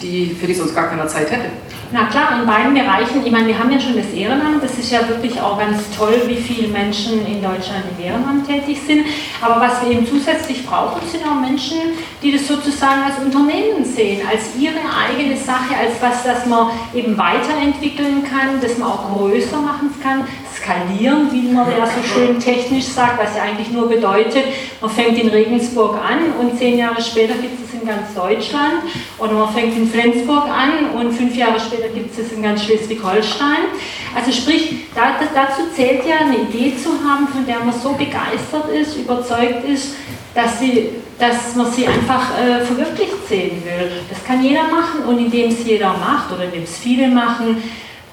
die, 0.02 0.36
für 0.40 0.48
die 0.48 0.54
sonst 0.54 0.76
gar 0.76 0.90
keiner 0.90 1.08
Zeit 1.08 1.32
hätte? 1.32 1.46
Na 1.90 2.04
klar, 2.08 2.42
in 2.42 2.46
beiden 2.46 2.74
Bereichen. 2.74 3.26
Ich 3.26 3.32
meine, 3.32 3.48
wir 3.48 3.58
haben 3.58 3.72
ja 3.72 3.80
schon 3.80 3.96
das 3.96 4.12
Ehrenamt. 4.12 4.62
Das 4.62 4.78
ist 4.78 4.92
ja 4.92 5.08
wirklich 5.08 5.40
auch 5.40 5.58
ganz 5.58 5.84
toll, 5.96 6.22
wie 6.26 6.36
viele 6.36 6.68
Menschen 6.68 7.26
in 7.26 7.42
Deutschland 7.42 7.86
im 7.98 8.04
Ehrenamt 8.04 8.46
tätig 8.46 8.82
sind. 8.86 9.06
Aber 9.42 9.62
was 9.62 9.82
wir 9.82 9.92
eben 9.92 10.06
zusätzlich 10.06 10.66
brauchen, 10.66 11.00
sind 11.08 11.24
auch 11.26 11.40
Menschen, 11.40 11.78
die 12.22 12.34
das 12.34 12.46
sozusagen 12.46 13.04
als 13.04 13.20
Unternehmen 13.24 13.86
sehen, 13.86 14.22
als 14.30 14.54
ihre 14.60 14.76
eigene 14.76 15.38
Sache, 15.38 15.78
als 15.80 15.94
was, 16.02 16.24
das 16.24 16.46
man 16.46 16.72
eben 16.94 17.18
weiterentwickeln 17.18 18.22
kann, 18.22 18.60
das 18.62 18.78
man 18.78 18.90
auch 18.90 19.16
größer 19.16 19.62
machen 19.62 19.90
kann, 20.04 20.28
skalieren, 20.68 21.32
wie 21.32 21.54
man 21.54 21.70
ja 21.72 21.86
so 21.86 22.04
schön 22.04 22.40
technisch 22.40 22.86
sagt, 22.86 23.20
was 23.22 23.36
ja 23.36 23.44
eigentlich 23.44 23.72
nur 23.72 23.88
bedeutet, 23.88 24.44
man 24.82 24.90
fängt 24.90 25.18
in 25.18 25.30
Regensburg 25.30 25.96
an 25.96 26.34
und 26.40 26.58
zehn 26.58 26.78
Jahre 26.78 27.02
später 27.02 27.36
gibt 27.36 27.64
es 27.64 27.80
in 27.80 27.88
ganz 27.88 28.14
Deutschland 28.14 28.84
oder 29.18 29.34
man 29.34 29.54
fängt 29.54 29.78
in 29.78 29.90
Flensburg 29.90 30.44
an 30.46 30.92
und 31.00 31.14
fünf 31.14 31.36
Jahre 31.36 31.60
später 31.60 31.88
gibt 31.90 32.12
es 32.12 32.26
es 32.26 32.34
in 32.34 32.44
ganz 32.44 32.64
Schleswig-Holstein. 32.64 33.70
Also 34.16 34.32
sprich, 34.32 34.88
dazu 34.96 35.62
zählt 35.76 36.06
ja 36.06 36.18
eine 36.22 36.38
Idee 36.38 36.76
zu 36.76 36.90
haben, 36.90 37.28
von 37.28 37.46
der 37.46 37.60
man 37.60 37.74
so 37.74 37.94
begeistert 37.94 38.70
ist, 38.74 38.98
überzeugt 38.98 39.64
ist, 39.68 39.96
dass, 40.34 40.60
sie, 40.60 40.90
dass 41.18 41.56
man 41.56 41.72
sie 41.72 41.88
einfach 41.88 42.38
äh, 42.38 42.64
verwirklicht 42.66 43.28
sehen 43.28 43.64
will. 43.64 43.92
Das 44.10 44.24
kann 44.24 44.44
jeder 44.44 44.64
machen 44.64 45.04
und 45.08 45.20
indem 45.20 45.50
es 45.50 45.66
jeder 45.66 45.94
macht 45.94 46.32
oder 46.32 46.44
indem 46.46 46.64
es 46.64 46.78
viele 46.78 47.08
machen, 47.08 47.62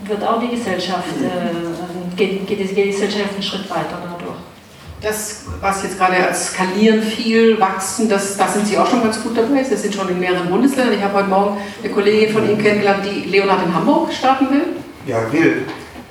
wird 0.00 0.22
auch 0.22 0.40
die 0.40 0.48
Gesellschaft, 0.48 1.16
äh, 1.20 1.73
geht, 2.16 2.46
geht 2.46 2.60
die 2.60 2.74
Gesellschaft 2.74 3.34
einen 3.34 3.42
Schritt 3.42 3.68
weiter 3.70 3.98
dadurch. 4.02 4.38
das, 5.04 5.44
was 5.60 5.82
jetzt 5.82 5.98
gerade 5.98 6.26
als 6.26 6.52
Skalieren 6.52 7.02
viel, 7.02 7.60
Wachsen, 7.60 8.08
das, 8.08 8.36
da 8.36 8.48
sind 8.48 8.66
Sie 8.66 8.78
auch 8.78 8.88
schon 8.88 9.02
ganz 9.02 9.22
gut 9.22 9.36
dabei. 9.36 9.62
Sie 9.62 9.76
sind 9.76 9.94
schon 9.94 10.08
in 10.08 10.18
mehreren 10.18 10.48
Bundesländern. 10.48 10.96
Ich 10.96 11.02
habe 11.02 11.14
heute 11.14 11.28
Morgen 11.28 11.58
eine 11.82 11.92
Kollegin 11.92 12.32
von 12.32 12.48
Ihnen 12.48 12.58
kennengelernt, 12.58 13.04
die 13.04 13.28
Leonard 13.28 13.66
in 13.66 13.74
Hamburg 13.74 14.12
starten 14.12 14.50
will. 14.50 14.64
Ja, 15.06 15.20
will. 15.30 15.62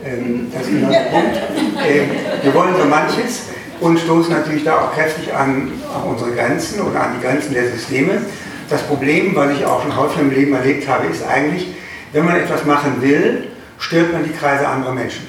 Ähm, 0.06 0.52
das 0.54 0.64
ist 0.64 0.70
genau 0.70 0.90
der 0.90 1.10
Punkt. 1.10 1.38
Ähm, 1.88 2.10
wir 2.42 2.54
wollen 2.54 2.76
so 2.80 2.88
manches 2.88 3.44
und 3.80 4.00
stoßen 4.00 4.32
natürlich 4.32 4.64
da 4.64 4.78
auch 4.78 4.94
kräftig 4.94 5.34
an 5.34 5.72
unsere 6.08 6.32
Grenzen 6.32 6.82
oder 6.82 7.02
an 7.02 7.16
die 7.18 7.26
Grenzen 7.26 7.54
der 7.54 7.70
Systeme. 7.72 8.22
Das 8.70 8.84
Problem, 8.84 9.36
was 9.36 9.52
ich 9.58 9.66
auch 9.66 9.82
schon 9.82 9.96
häufig 9.96 10.20
im 10.22 10.32
Leben 10.32 10.54
erlebt 10.54 10.88
habe, 10.88 11.08
ist 11.08 11.24
eigentlich, 11.28 11.68
wenn 12.12 12.26
man 12.26 12.36
etwas 12.36 12.66
machen 12.66 13.02
will, 13.02 13.48
stört 13.84 14.14
man 14.14 14.24
die 14.24 14.32
Kreise 14.32 14.68
anderer 14.68 14.94
Menschen. 14.94 15.28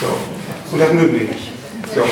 So. 0.00 0.06
Und 0.72 0.80
das 0.80 0.92
mögen 0.92 1.14
wir 1.14 1.28
nicht. 1.28 1.52
So. 1.94 2.04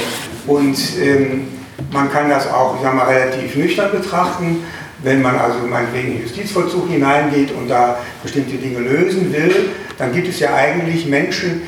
Und 0.52 0.78
ähm, 1.00 1.48
man 1.92 2.10
kann 2.10 2.30
das 2.30 2.48
auch, 2.48 2.76
ich 2.76 2.82
sag 2.82 2.94
mal, 2.94 3.06
relativ 3.06 3.54
nüchtern 3.56 3.90
betrachten. 3.92 4.64
Wenn 5.02 5.20
man 5.20 5.36
also 5.36 5.58
meinetwegen 5.68 6.08
in 6.08 6.14
den 6.14 6.22
Justizvollzug 6.22 6.88
hineingeht 6.88 7.50
und 7.52 7.68
da 7.68 7.98
bestimmte 8.22 8.56
Dinge 8.56 8.78
lösen 8.78 9.32
will, 9.32 9.70
dann 9.98 10.12
gibt 10.12 10.28
es 10.28 10.38
ja 10.38 10.54
eigentlich 10.54 11.06
Menschen, 11.06 11.62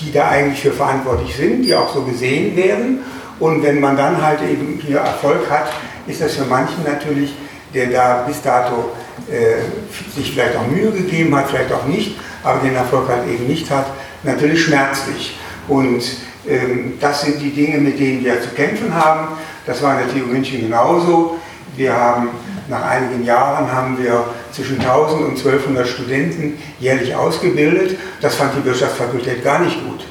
die 0.00 0.10
da 0.10 0.28
eigentlich 0.28 0.60
für 0.60 0.72
verantwortlich 0.72 1.36
sind, 1.36 1.62
die 1.62 1.74
auch 1.74 1.94
so 1.94 2.02
gesehen 2.02 2.56
werden. 2.56 3.00
Und 3.38 3.62
wenn 3.62 3.78
man 3.78 3.96
dann 3.96 4.20
halt 4.20 4.40
eben 4.42 4.80
hier 4.84 4.98
Erfolg 4.98 5.48
hat, 5.50 5.70
ist 6.06 6.22
das 6.22 6.34
für 6.34 6.46
manchen 6.46 6.82
natürlich, 6.84 7.34
der 7.74 7.86
da 7.86 8.24
bis 8.26 8.40
dato 8.42 8.90
äh, 9.30 10.16
sich 10.18 10.32
vielleicht 10.32 10.56
auch 10.56 10.66
Mühe 10.66 10.90
gegeben 10.90 11.36
hat, 11.36 11.50
vielleicht 11.50 11.72
auch 11.72 11.84
nicht, 11.84 12.16
aber 12.42 12.60
den 12.60 12.74
Erfolg 12.74 13.08
halt 13.08 13.28
eben 13.28 13.46
nicht 13.46 13.70
hat, 13.70 13.86
natürlich 14.22 14.64
schmerzlich. 14.64 15.38
Und 15.68 16.02
ähm, 16.48 16.94
das 17.00 17.22
sind 17.22 17.40
die 17.40 17.50
Dinge, 17.50 17.78
mit 17.78 17.98
denen 17.98 18.24
wir 18.24 18.40
zu 18.40 18.48
kämpfen 18.50 18.94
haben. 18.94 19.28
Das 19.66 19.82
war 19.82 20.00
in 20.00 20.06
der 20.06 20.14
TU 20.14 20.26
München 20.26 20.60
genauso. 20.62 21.38
Wir 21.76 21.94
haben 21.94 22.30
nach 22.68 22.82
einigen 22.82 23.24
Jahren 23.24 23.70
haben 23.72 23.98
wir 23.98 24.24
zwischen 24.52 24.80
1000 24.80 25.22
und 25.22 25.38
1200 25.38 25.86
Studenten 25.86 26.58
jährlich 26.80 27.14
ausgebildet. 27.14 27.98
Das 28.20 28.34
fand 28.34 28.52
die 28.56 28.64
Wirtschaftsfakultät 28.64 29.42
gar 29.42 29.60
nicht 29.60 29.82
gut. 29.84 30.04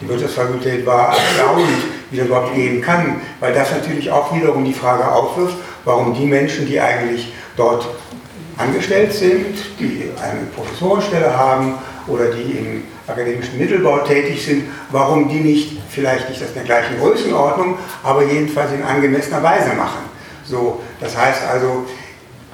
Die 0.00 0.08
Wirtschaftsfakultät 0.08 0.86
war 0.86 1.08
erstaunt, 1.08 1.66
wie 2.10 2.16
das 2.16 2.26
überhaupt 2.26 2.54
gehen 2.54 2.80
kann, 2.80 3.20
weil 3.38 3.52
das 3.52 3.70
natürlich 3.70 4.10
auch 4.10 4.34
wiederum 4.34 4.64
die 4.64 4.72
Frage 4.72 5.06
aufwirft, 5.06 5.56
warum 5.84 6.14
die 6.14 6.24
Menschen, 6.24 6.66
die 6.66 6.80
eigentlich 6.80 7.32
dort 7.56 7.86
angestellt 8.60 9.12
sind, 9.12 9.56
die 9.78 10.10
eine 10.22 10.40
Professorenstelle 10.54 11.36
haben 11.36 11.78
oder 12.06 12.26
die 12.26 12.52
im 12.52 12.82
akademischen 13.06 13.58
Mittelbau 13.58 13.98
tätig 13.98 14.44
sind, 14.44 14.64
warum 14.90 15.28
die 15.28 15.40
nicht, 15.40 15.78
vielleicht 15.88 16.28
nicht 16.28 16.40
das 16.40 16.48
in 16.50 16.54
der 16.54 16.64
gleichen 16.64 16.98
Größenordnung, 16.98 17.76
aber 18.02 18.24
jedenfalls 18.24 18.72
in 18.72 18.82
angemessener 18.82 19.42
Weise 19.42 19.74
machen. 19.74 20.00
So, 20.44 20.80
das 21.00 21.16
heißt 21.16 21.42
also, 21.50 21.86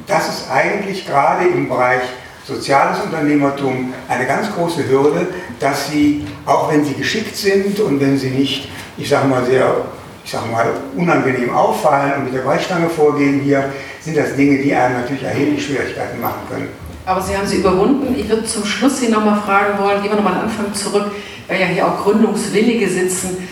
das 0.07 0.29
ist 0.29 0.51
eigentlich 0.51 1.07
gerade 1.07 1.47
im 1.47 1.69
Bereich 1.69 2.03
soziales 2.47 3.01
Unternehmertum 3.01 3.93
eine 4.09 4.27
ganz 4.27 4.53
große 4.55 4.89
Hürde, 4.89 5.27
dass 5.59 5.89
sie, 5.89 6.27
auch 6.45 6.71
wenn 6.71 6.85
sie 6.85 6.95
geschickt 6.95 7.37
sind 7.37 7.81
und 7.81 8.01
wenn 8.01 8.17
sie 8.17 8.31
nicht, 8.31 8.69
ich 8.97 9.09
sage 9.09 9.27
mal, 9.27 9.45
sehr 9.45 9.75
ich 10.27 10.33
sage 10.33 10.51
mal, 10.51 10.67
unangenehm 10.97 11.55
auffallen 11.55 12.15
und 12.17 12.25
mit 12.25 12.35
der 12.35 12.41
Brechstange 12.41 12.89
vorgehen 12.89 13.41
hier, 13.43 13.71
sind 14.01 14.17
das 14.17 14.35
Dinge, 14.35 14.61
die 14.61 14.75
einem 14.75 15.01
natürlich 15.01 15.23
erheblich 15.23 15.65
Schwierigkeiten 15.65 16.21
machen 16.21 16.41
können. 16.51 16.69
Aber 17.07 17.23
Sie 17.23 17.37
haben 17.37 17.47
sie 17.47 17.59
überwunden. 17.59 18.13
Ich 18.19 18.29
würde 18.29 18.45
zum 18.45 18.65
Schluss 18.65 18.99
Sie 18.99 19.09
nochmal 19.09 19.41
fragen 19.41 19.79
wollen, 19.79 20.03
gehen 20.03 20.11
wir 20.11 20.17
nochmal 20.17 20.33
an 20.33 20.41
den 20.41 20.49
Anfang 20.49 20.75
zurück, 20.75 21.13
weil 21.47 21.61
ja 21.61 21.67
hier 21.67 21.87
auch 21.87 22.03
Gründungswillige 22.03 22.89
sitzen. 22.89 23.49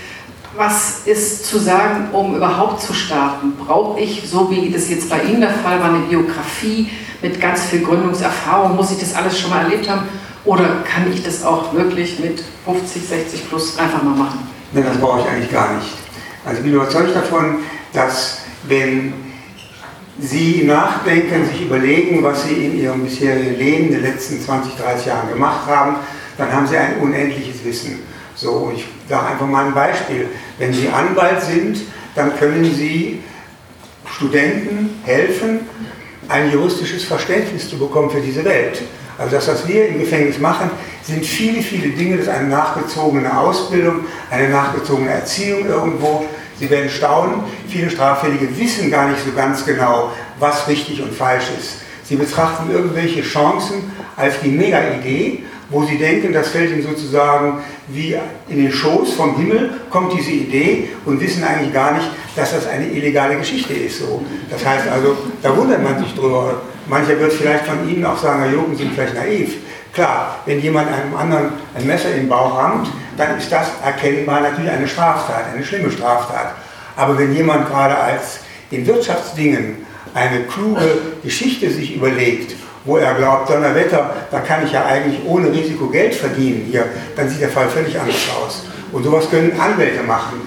Was 0.56 1.02
ist 1.04 1.46
zu 1.46 1.60
sagen, 1.60 2.08
um 2.12 2.34
überhaupt 2.34 2.82
zu 2.82 2.92
starten? 2.92 3.52
Brauche 3.56 4.00
ich, 4.00 4.28
so 4.28 4.50
wie 4.50 4.68
das 4.70 4.90
jetzt 4.90 5.08
bei 5.08 5.22
Ihnen 5.22 5.42
der 5.42 5.50
Fall 5.50 5.78
war, 5.78 5.90
eine 5.90 6.00
Biografie 6.00 6.90
mit 7.22 7.40
ganz 7.40 7.66
viel 7.66 7.84
Gründungserfahrung? 7.84 8.74
Muss 8.74 8.90
ich 8.90 8.98
das 8.98 9.14
alles 9.14 9.38
schon 9.38 9.50
mal 9.50 9.62
erlebt 9.62 9.88
haben? 9.88 10.08
Oder 10.44 10.82
kann 10.92 11.12
ich 11.12 11.22
das 11.22 11.44
auch 11.44 11.72
wirklich 11.72 12.18
mit 12.18 12.42
50, 12.64 13.08
60 13.08 13.48
plus 13.48 13.78
einfach 13.78 14.02
mal 14.02 14.16
machen? 14.16 14.40
Nein, 14.72 14.84
das 14.88 14.96
brauche 14.96 15.20
ich 15.20 15.26
eigentlich 15.28 15.52
gar 15.52 15.76
nicht. 15.76 16.03
Also 16.44 16.58
ich 16.58 16.64
bin 16.64 16.74
überzeugt 16.74 17.16
davon, 17.16 17.58
dass 17.92 18.40
wenn 18.64 19.14
Sie 20.18 20.62
nachdenken, 20.64 21.44
sich 21.46 21.62
überlegen, 21.62 22.22
was 22.22 22.44
Sie 22.44 22.66
in 22.66 22.78
Ihrem 22.78 23.04
bisherigen 23.04 23.58
Leben 23.58 23.86
in 23.86 23.92
den 23.92 24.02
letzten 24.02 24.40
20, 24.40 24.76
30 24.76 25.06
Jahren 25.06 25.28
gemacht 25.28 25.66
haben, 25.66 25.96
dann 26.38 26.52
haben 26.52 26.66
Sie 26.66 26.76
ein 26.76 26.98
unendliches 27.00 27.64
Wissen. 27.64 28.00
So, 28.36 28.72
ich 28.74 28.84
sage 29.08 29.26
einfach 29.26 29.46
mal 29.46 29.66
ein 29.66 29.74
Beispiel. 29.74 30.28
Wenn 30.58 30.72
Sie 30.72 30.88
Anwalt 30.88 31.42
sind, 31.42 31.78
dann 32.14 32.36
können 32.36 32.64
Sie 32.64 33.22
Studenten 34.06 35.00
helfen, 35.04 35.60
ein 36.28 36.52
juristisches 36.52 37.04
Verständnis 37.04 37.68
zu 37.68 37.78
bekommen 37.78 38.10
für 38.10 38.20
diese 38.20 38.44
Welt. 38.44 38.82
Also 39.18 39.36
das, 39.36 39.48
was 39.48 39.68
wir 39.68 39.88
im 39.88 40.00
Gefängnis 40.00 40.38
machen, 40.38 40.70
sind 41.02 41.24
viele, 41.24 41.62
viele 41.62 41.88
Dinge. 41.90 42.16
Das 42.16 42.26
ist 42.26 42.32
eine 42.32 42.48
nachgezogene 42.48 43.36
Ausbildung, 43.36 44.06
eine 44.30 44.48
nachgezogene 44.48 45.10
Erziehung 45.10 45.66
irgendwo. 45.66 46.24
Sie 46.58 46.70
werden 46.70 46.88
staunen, 46.88 47.40
viele 47.68 47.90
Straffällige 47.90 48.56
wissen 48.58 48.90
gar 48.90 49.08
nicht 49.08 49.24
so 49.24 49.32
ganz 49.32 49.64
genau, 49.64 50.10
was 50.38 50.68
richtig 50.68 51.02
und 51.02 51.12
falsch 51.12 51.50
ist. 51.58 51.78
Sie 52.04 52.16
betrachten 52.16 52.70
irgendwelche 52.70 53.22
Chancen 53.22 53.90
als 54.16 54.40
die 54.40 54.50
Mega-Idee, 54.50 55.44
wo 55.70 55.82
sie 55.84 55.96
denken, 55.96 56.32
das 56.32 56.48
fällt 56.48 56.70
ihnen 56.70 56.82
sozusagen 56.82 57.60
wie 57.88 58.16
in 58.48 58.58
den 58.62 58.70
Schoß 58.70 59.14
vom 59.14 59.36
Himmel, 59.36 59.80
kommt 59.90 60.12
diese 60.12 60.30
Idee 60.30 60.90
und 61.06 61.20
wissen 61.20 61.42
eigentlich 61.42 61.72
gar 61.72 61.92
nicht, 61.92 62.08
dass 62.36 62.52
das 62.52 62.66
eine 62.66 62.86
illegale 62.86 63.36
Geschichte 63.36 63.72
ist. 63.72 64.00
So. 64.00 64.22
Das 64.50 64.64
heißt 64.64 64.88
also, 64.88 65.16
da 65.42 65.56
wundert 65.56 65.82
man 65.82 65.98
sich 65.98 66.14
drüber. 66.14 66.60
Mancher 66.86 67.18
wird 67.18 67.32
vielleicht 67.32 67.64
von 67.66 67.88
Ihnen 67.88 68.04
auch 68.04 68.18
sagen, 68.18 68.42
Herr 68.42 68.50
Jürgen, 68.50 68.76
sind 68.76 68.92
vielleicht 68.92 69.14
naiv. 69.14 69.56
Klar, 69.94 70.40
wenn 70.44 70.60
jemand 70.60 70.88
einem 70.92 71.16
anderen 71.16 71.52
ein 71.74 71.86
Messer 71.86 72.10
in 72.10 72.22
den 72.22 72.28
Bauch 72.28 72.58
rammt, 72.58 72.88
dann 73.16 73.38
ist 73.38 73.50
das 73.50 73.68
erkennbar 73.84 74.40
natürlich 74.40 74.70
eine 74.70 74.88
Straftat, 74.88 75.44
eine 75.54 75.64
schlimme 75.64 75.90
Straftat. 75.90 76.54
Aber 76.96 77.18
wenn 77.18 77.34
jemand 77.34 77.68
gerade 77.68 77.96
als 77.96 78.40
in 78.70 78.86
Wirtschaftsdingen 78.86 79.86
eine 80.14 80.44
kluge 80.44 80.98
Geschichte 81.22 81.70
sich 81.70 81.96
überlegt, 81.96 82.54
wo 82.84 82.98
er 82.98 83.14
glaubt, 83.14 83.50
Donnerwetter, 83.50 84.14
da 84.30 84.40
kann 84.40 84.64
ich 84.64 84.72
ja 84.72 84.84
eigentlich 84.84 85.20
ohne 85.26 85.50
Risiko 85.50 85.86
Geld 85.88 86.14
verdienen 86.14 86.66
hier, 86.70 86.86
dann 87.16 87.28
sieht 87.28 87.40
der 87.40 87.48
Fall 87.48 87.68
völlig 87.68 87.98
anders 87.98 88.16
aus. 88.42 88.64
Und 88.92 89.04
sowas 89.04 89.28
können 89.30 89.58
Anwälte 89.58 90.02
machen. 90.02 90.40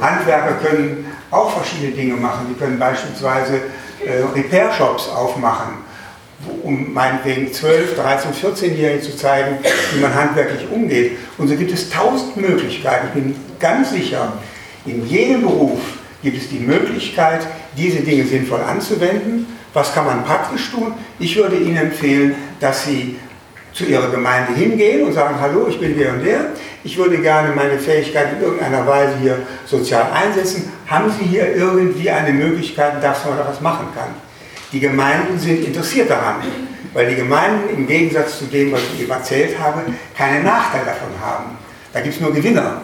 Handwerker 0.00 0.54
können 0.62 1.06
auch 1.30 1.50
verschiedene 1.50 1.92
Dinge 1.92 2.14
machen. 2.14 2.46
Die 2.50 2.58
können 2.58 2.78
beispielsweise 2.78 3.60
äh, 4.04 4.22
Repair-Shops 4.34 5.08
aufmachen 5.08 5.87
um 6.62 6.92
meinetwegen 6.92 7.52
12, 7.52 7.96
13, 7.96 8.32
14-Jährigen 8.32 9.02
zu 9.02 9.16
zeigen, 9.16 9.58
wie 9.92 10.00
man 10.00 10.14
handwerklich 10.14 10.68
umgeht. 10.70 11.12
Und 11.36 11.48
so 11.48 11.56
gibt 11.56 11.72
es 11.72 11.90
tausend 11.90 12.36
Möglichkeiten. 12.36 13.08
Ich 13.08 13.22
bin 13.22 13.36
ganz 13.58 13.90
sicher, 13.90 14.32
in 14.86 15.06
jedem 15.06 15.42
Beruf 15.42 15.80
gibt 16.22 16.36
es 16.36 16.48
die 16.48 16.60
Möglichkeit, 16.60 17.46
diese 17.76 18.00
Dinge 18.00 18.24
sinnvoll 18.24 18.60
anzuwenden. 18.60 19.46
Was 19.74 19.92
kann 19.94 20.06
man 20.06 20.24
praktisch 20.24 20.70
tun? 20.70 20.94
Ich 21.18 21.36
würde 21.36 21.56
Ihnen 21.56 21.76
empfehlen, 21.76 22.34
dass 22.60 22.84
Sie 22.84 23.16
zu 23.72 23.84
Ihrer 23.84 24.08
Gemeinde 24.10 24.54
hingehen 24.54 25.06
und 25.06 25.12
sagen, 25.12 25.36
hallo, 25.40 25.66
ich 25.68 25.78
bin 25.78 25.96
der 25.96 26.14
und 26.14 26.24
der. 26.24 26.46
Ich 26.84 26.96
würde 26.96 27.18
gerne 27.18 27.54
meine 27.54 27.78
Fähigkeit 27.78 28.32
in 28.32 28.42
irgendeiner 28.42 28.86
Weise 28.86 29.14
hier 29.20 29.38
sozial 29.66 30.10
einsetzen. 30.12 30.72
Haben 30.86 31.12
Sie 31.12 31.24
hier 31.24 31.54
irgendwie 31.54 32.10
eine 32.10 32.32
Möglichkeit, 32.32 33.02
dass 33.02 33.24
man 33.24 33.36
da 33.36 33.46
was 33.46 33.60
machen 33.60 33.88
kann? 33.94 34.27
Die 34.72 34.80
Gemeinden 34.80 35.38
sind 35.38 35.64
interessiert 35.64 36.10
daran, 36.10 36.42
weil 36.92 37.08
die 37.08 37.16
Gemeinden 37.16 37.70
im 37.74 37.86
Gegensatz 37.86 38.38
zu 38.38 38.44
dem, 38.46 38.70
was 38.72 38.82
ich 38.94 39.02
eben 39.02 39.10
erzählt 39.10 39.58
habe, 39.58 39.82
keinen 40.16 40.44
Nachteil 40.44 40.84
davon 40.84 41.08
haben. 41.20 41.56
Da 41.92 42.00
gibt 42.00 42.14
es 42.14 42.20
nur 42.20 42.32
Gewinner. 42.34 42.82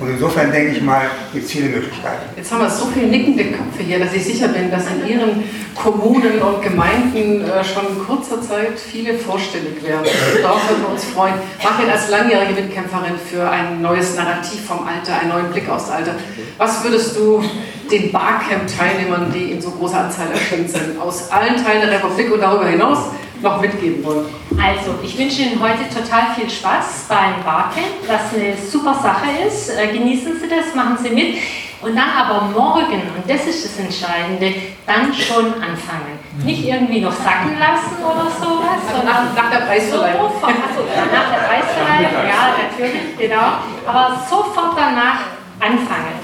Und 0.00 0.08
insofern 0.08 0.50
denke 0.50 0.72
ich 0.72 0.82
mal, 0.82 1.02
gibt 1.32 1.44
es 1.44 1.52
viele 1.52 1.68
Möglichkeiten. 1.68 2.22
Jetzt 2.34 2.50
haben 2.50 2.62
wir 2.62 2.70
so 2.70 2.86
viele 2.86 3.08
nickende 3.08 3.44
Köpfe 3.44 3.82
hier, 3.82 3.98
dass 3.98 4.14
ich 4.14 4.24
sicher 4.24 4.48
bin, 4.48 4.70
dass 4.70 4.84
in 4.86 5.06
Ihren 5.06 5.44
Kommunen 5.74 6.40
und 6.40 6.62
Gemeinden 6.62 7.44
äh, 7.44 7.62
schon 7.62 7.86
in 7.86 8.04
kurzer 8.06 8.40
Zeit 8.40 8.78
viele 8.78 9.14
vorstellig 9.14 9.82
werden. 9.82 10.06
Darauf 10.42 10.68
würden 10.70 10.82
wir 10.82 10.90
uns 10.92 11.04
freuen. 11.04 11.34
Margret 11.62 11.92
als 11.92 12.08
langjährige 12.08 12.62
Mitkämpferin 12.62 13.14
für 13.30 13.48
ein 13.48 13.82
neues 13.82 14.16
Narrativ 14.16 14.64
vom 14.64 14.86
Alter, 14.86 15.20
einen 15.20 15.28
neuen 15.28 15.50
Blick 15.52 15.68
aufs 15.68 15.90
Alter. 15.90 16.14
Was 16.56 16.82
würdest 16.82 17.16
du 17.16 17.44
den 17.90 18.10
Barcamp-Teilnehmern, 18.10 19.32
die 19.34 19.52
in 19.52 19.60
so 19.60 19.70
großer 19.70 20.04
Anzahl 20.04 20.28
erschienen 20.32 20.68
sind, 20.68 20.98
aus 20.98 21.30
allen 21.30 21.62
Teilen 21.62 21.82
der 21.82 21.92
Republik 21.96 22.32
und 22.32 22.40
darüber 22.40 22.66
hinaus 22.66 22.98
noch 23.42 23.60
mitgeben 23.60 24.04
wollen? 24.04 24.26
Also, 24.50 24.94
ich 25.02 25.16
wünsche 25.18 25.42
Ihnen 25.42 25.60
heute 25.60 25.88
total 25.88 26.34
viel 26.34 26.48
Spaß 26.48 27.06
beim 27.08 27.42
Barcamp, 27.44 28.06
was 28.06 28.34
eine 28.34 28.56
super 28.56 28.94
Sache 28.94 29.46
ist. 29.46 29.70
Äh, 29.70 29.88
genießen 29.92 30.38
Sie 30.40 30.48
das, 30.48 30.74
machen 30.74 30.98
Sie 31.02 31.10
mit. 31.10 31.36
Und 31.82 31.96
dann 31.96 32.10
aber 32.10 32.42
morgen, 32.48 33.00
und 33.16 33.24
das 33.26 33.46
ist 33.46 33.64
das 33.64 33.78
Entscheidende, 33.78 34.52
dann 34.86 35.14
schon 35.14 35.46
anfangen. 35.54 36.20
Nicht 36.44 36.66
irgendwie 36.66 37.00
noch 37.00 37.12
sacken 37.12 37.58
lassen 37.58 38.04
oder 38.04 38.30
sowas, 38.30 38.84
sondern 38.86 39.34
nach, 39.34 39.34
nach 39.34 39.50
der 39.50 39.64
Preisverleihung. 39.64 40.28
Sofort, 40.28 40.52
also 40.52 40.84
nach 40.94 41.30
der 41.32 41.48
Preisverleihung, 41.48 42.28
ja, 42.28 42.42
natürlich, 42.68 43.16
genau. 43.18 43.64
Aber 43.86 44.22
sofort 44.28 44.76
danach 44.76 45.20
anfangen. 45.58 46.20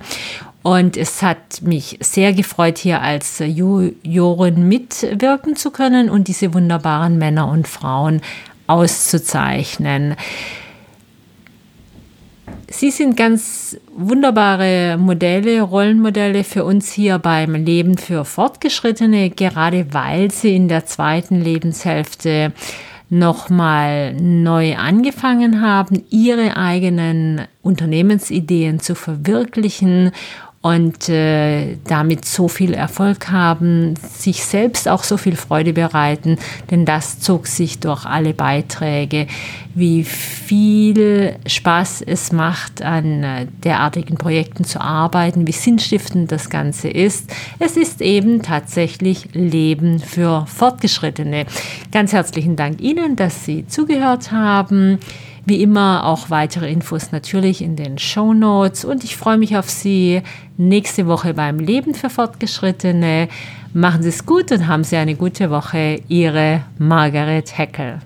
Und 0.61 0.97
es 0.97 1.21
hat 1.21 1.61
mich 1.61 1.97
sehr 2.01 2.33
gefreut, 2.33 2.77
hier 2.77 3.01
als 3.01 3.39
Jurorin 3.39 4.67
mitwirken 4.67 5.55
zu 5.55 5.71
können 5.71 6.09
und 6.09 6.27
diese 6.27 6.53
wunderbaren 6.53 7.17
Männer 7.17 7.47
und 7.47 7.67
Frauen 7.67 8.21
auszuzeichnen. 8.67 10.15
Sie 12.71 12.91
sind 12.91 13.17
ganz 13.17 13.77
wunderbare 13.95 14.97
Modelle, 14.99 15.61
Rollenmodelle 15.61 16.43
für 16.43 16.65
uns 16.65 16.91
hier 16.91 17.17
beim 17.17 17.55
Leben 17.55 17.97
für 17.97 18.25
Fortgeschrittene, 18.25 19.31
gerade 19.31 19.87
weil 19.91 20.29
sie 20.29 20.55
in 20.55 20.67
der 20.67 20.85
zweiten 20.85 21.41
Lebenshälfte 21.41 22.53
nochmal 23.09 24.13
neu 24.13 24.75
angefangen 24.75 25.61
haben, 25.61 26.03
ihre 26.11 26.57
eigenen 26.57 27.41
Unternehmensideen 27.63 28.79
zu 28.79 28.93
verwirklichen 28.93 30.11
und 30.61 31.07
äh, 31.07 31.77
damit 31.87 32.25
so 32.25 32.49
viel 32.49 32.73
Erfolg 32.73 33.31
haben, 33.31 33.93
sich 33.95 34.43
selbst 34.43 34.89
auch 34.89 35.03
so 35.03 35.15
viel 35.15 35.37
Freude 35.37 35.71
bereiten, 35.71 36.37
denn 36.69 36.83
das 36.83 37.21
zog 37.21 37.47
sich 37.47 37.79
durch 37.79 38.05
alle 38.05 38.33
Beiträge, 38.33 39.27
wie 39.73 40.03
viel 40.03 41.35
Spaß 41.47 42.01
es 42.01 42.33
macht, 42.33 42.81
an 42.81 43.23
äh, 43.23 43.47
derartigen 43.63 44.17
Projekten 44.17 44.65
zu 44.65 44.81
arbeiten, 44.81 45.47
wie 45.47 45.53
sinnstiftend 45.53 46.29
das 46.29 46.49
Ganze 46.49 46.89
ist. 46.89 47.33
Es 47.59 47.77
ist 47.77 48.01
eben 48.01 48.41
tatsächlich 48.41 49.29
Leben 49.33 49.99
für 49.99 50.45
Fortgeschrittene. 50.45 51.45
Ganz 51.93 52.11
herzlichen 52.11 52.57
Dank 52.57 52.81
Ihnen, 52.81 53.15
dass 53.15 53.45
Sie 53.45 53.65
zugehört 53.65 54.33
haben. 54.33 54.99
Wie 55.49 55.63
immer 55.63 56.05
auch 56.05 56.29
weitere 56.29 56.71
Infos 56.71 57.11
natürlich 57.11 57.63
in 57.63 57.75
den 57.75 57.97
Show 57.97 58.35
Notes 58.35 58.85
und 58.85 59.03
ich 59.03 59.17
freue 59.17 59.39
mich 59.39 59.57
auf 59.57 59.67
Sie 59.67 60.21
nächste 60.57 61.07
Woche 61.07 61.33
beim 61.33 61.57
Leben 61.57 61.95
für 61.95 62.11
Fortgeschrittene. 62.11 63.29
Machen 63.73 64.03
Sie 64.03 64.09
es 64.09 64.27
gut 64.27 64.51
und 64.51 64.67
haben 64.67 64.83
Sie 64.83 64.95
eine 64.95 65.15
gute 65.15 65.49
Woche. 65.49 66.03
Ihre 66.07 66.61
Margaret 66.77 67.57
Heckel. 67.57 67.97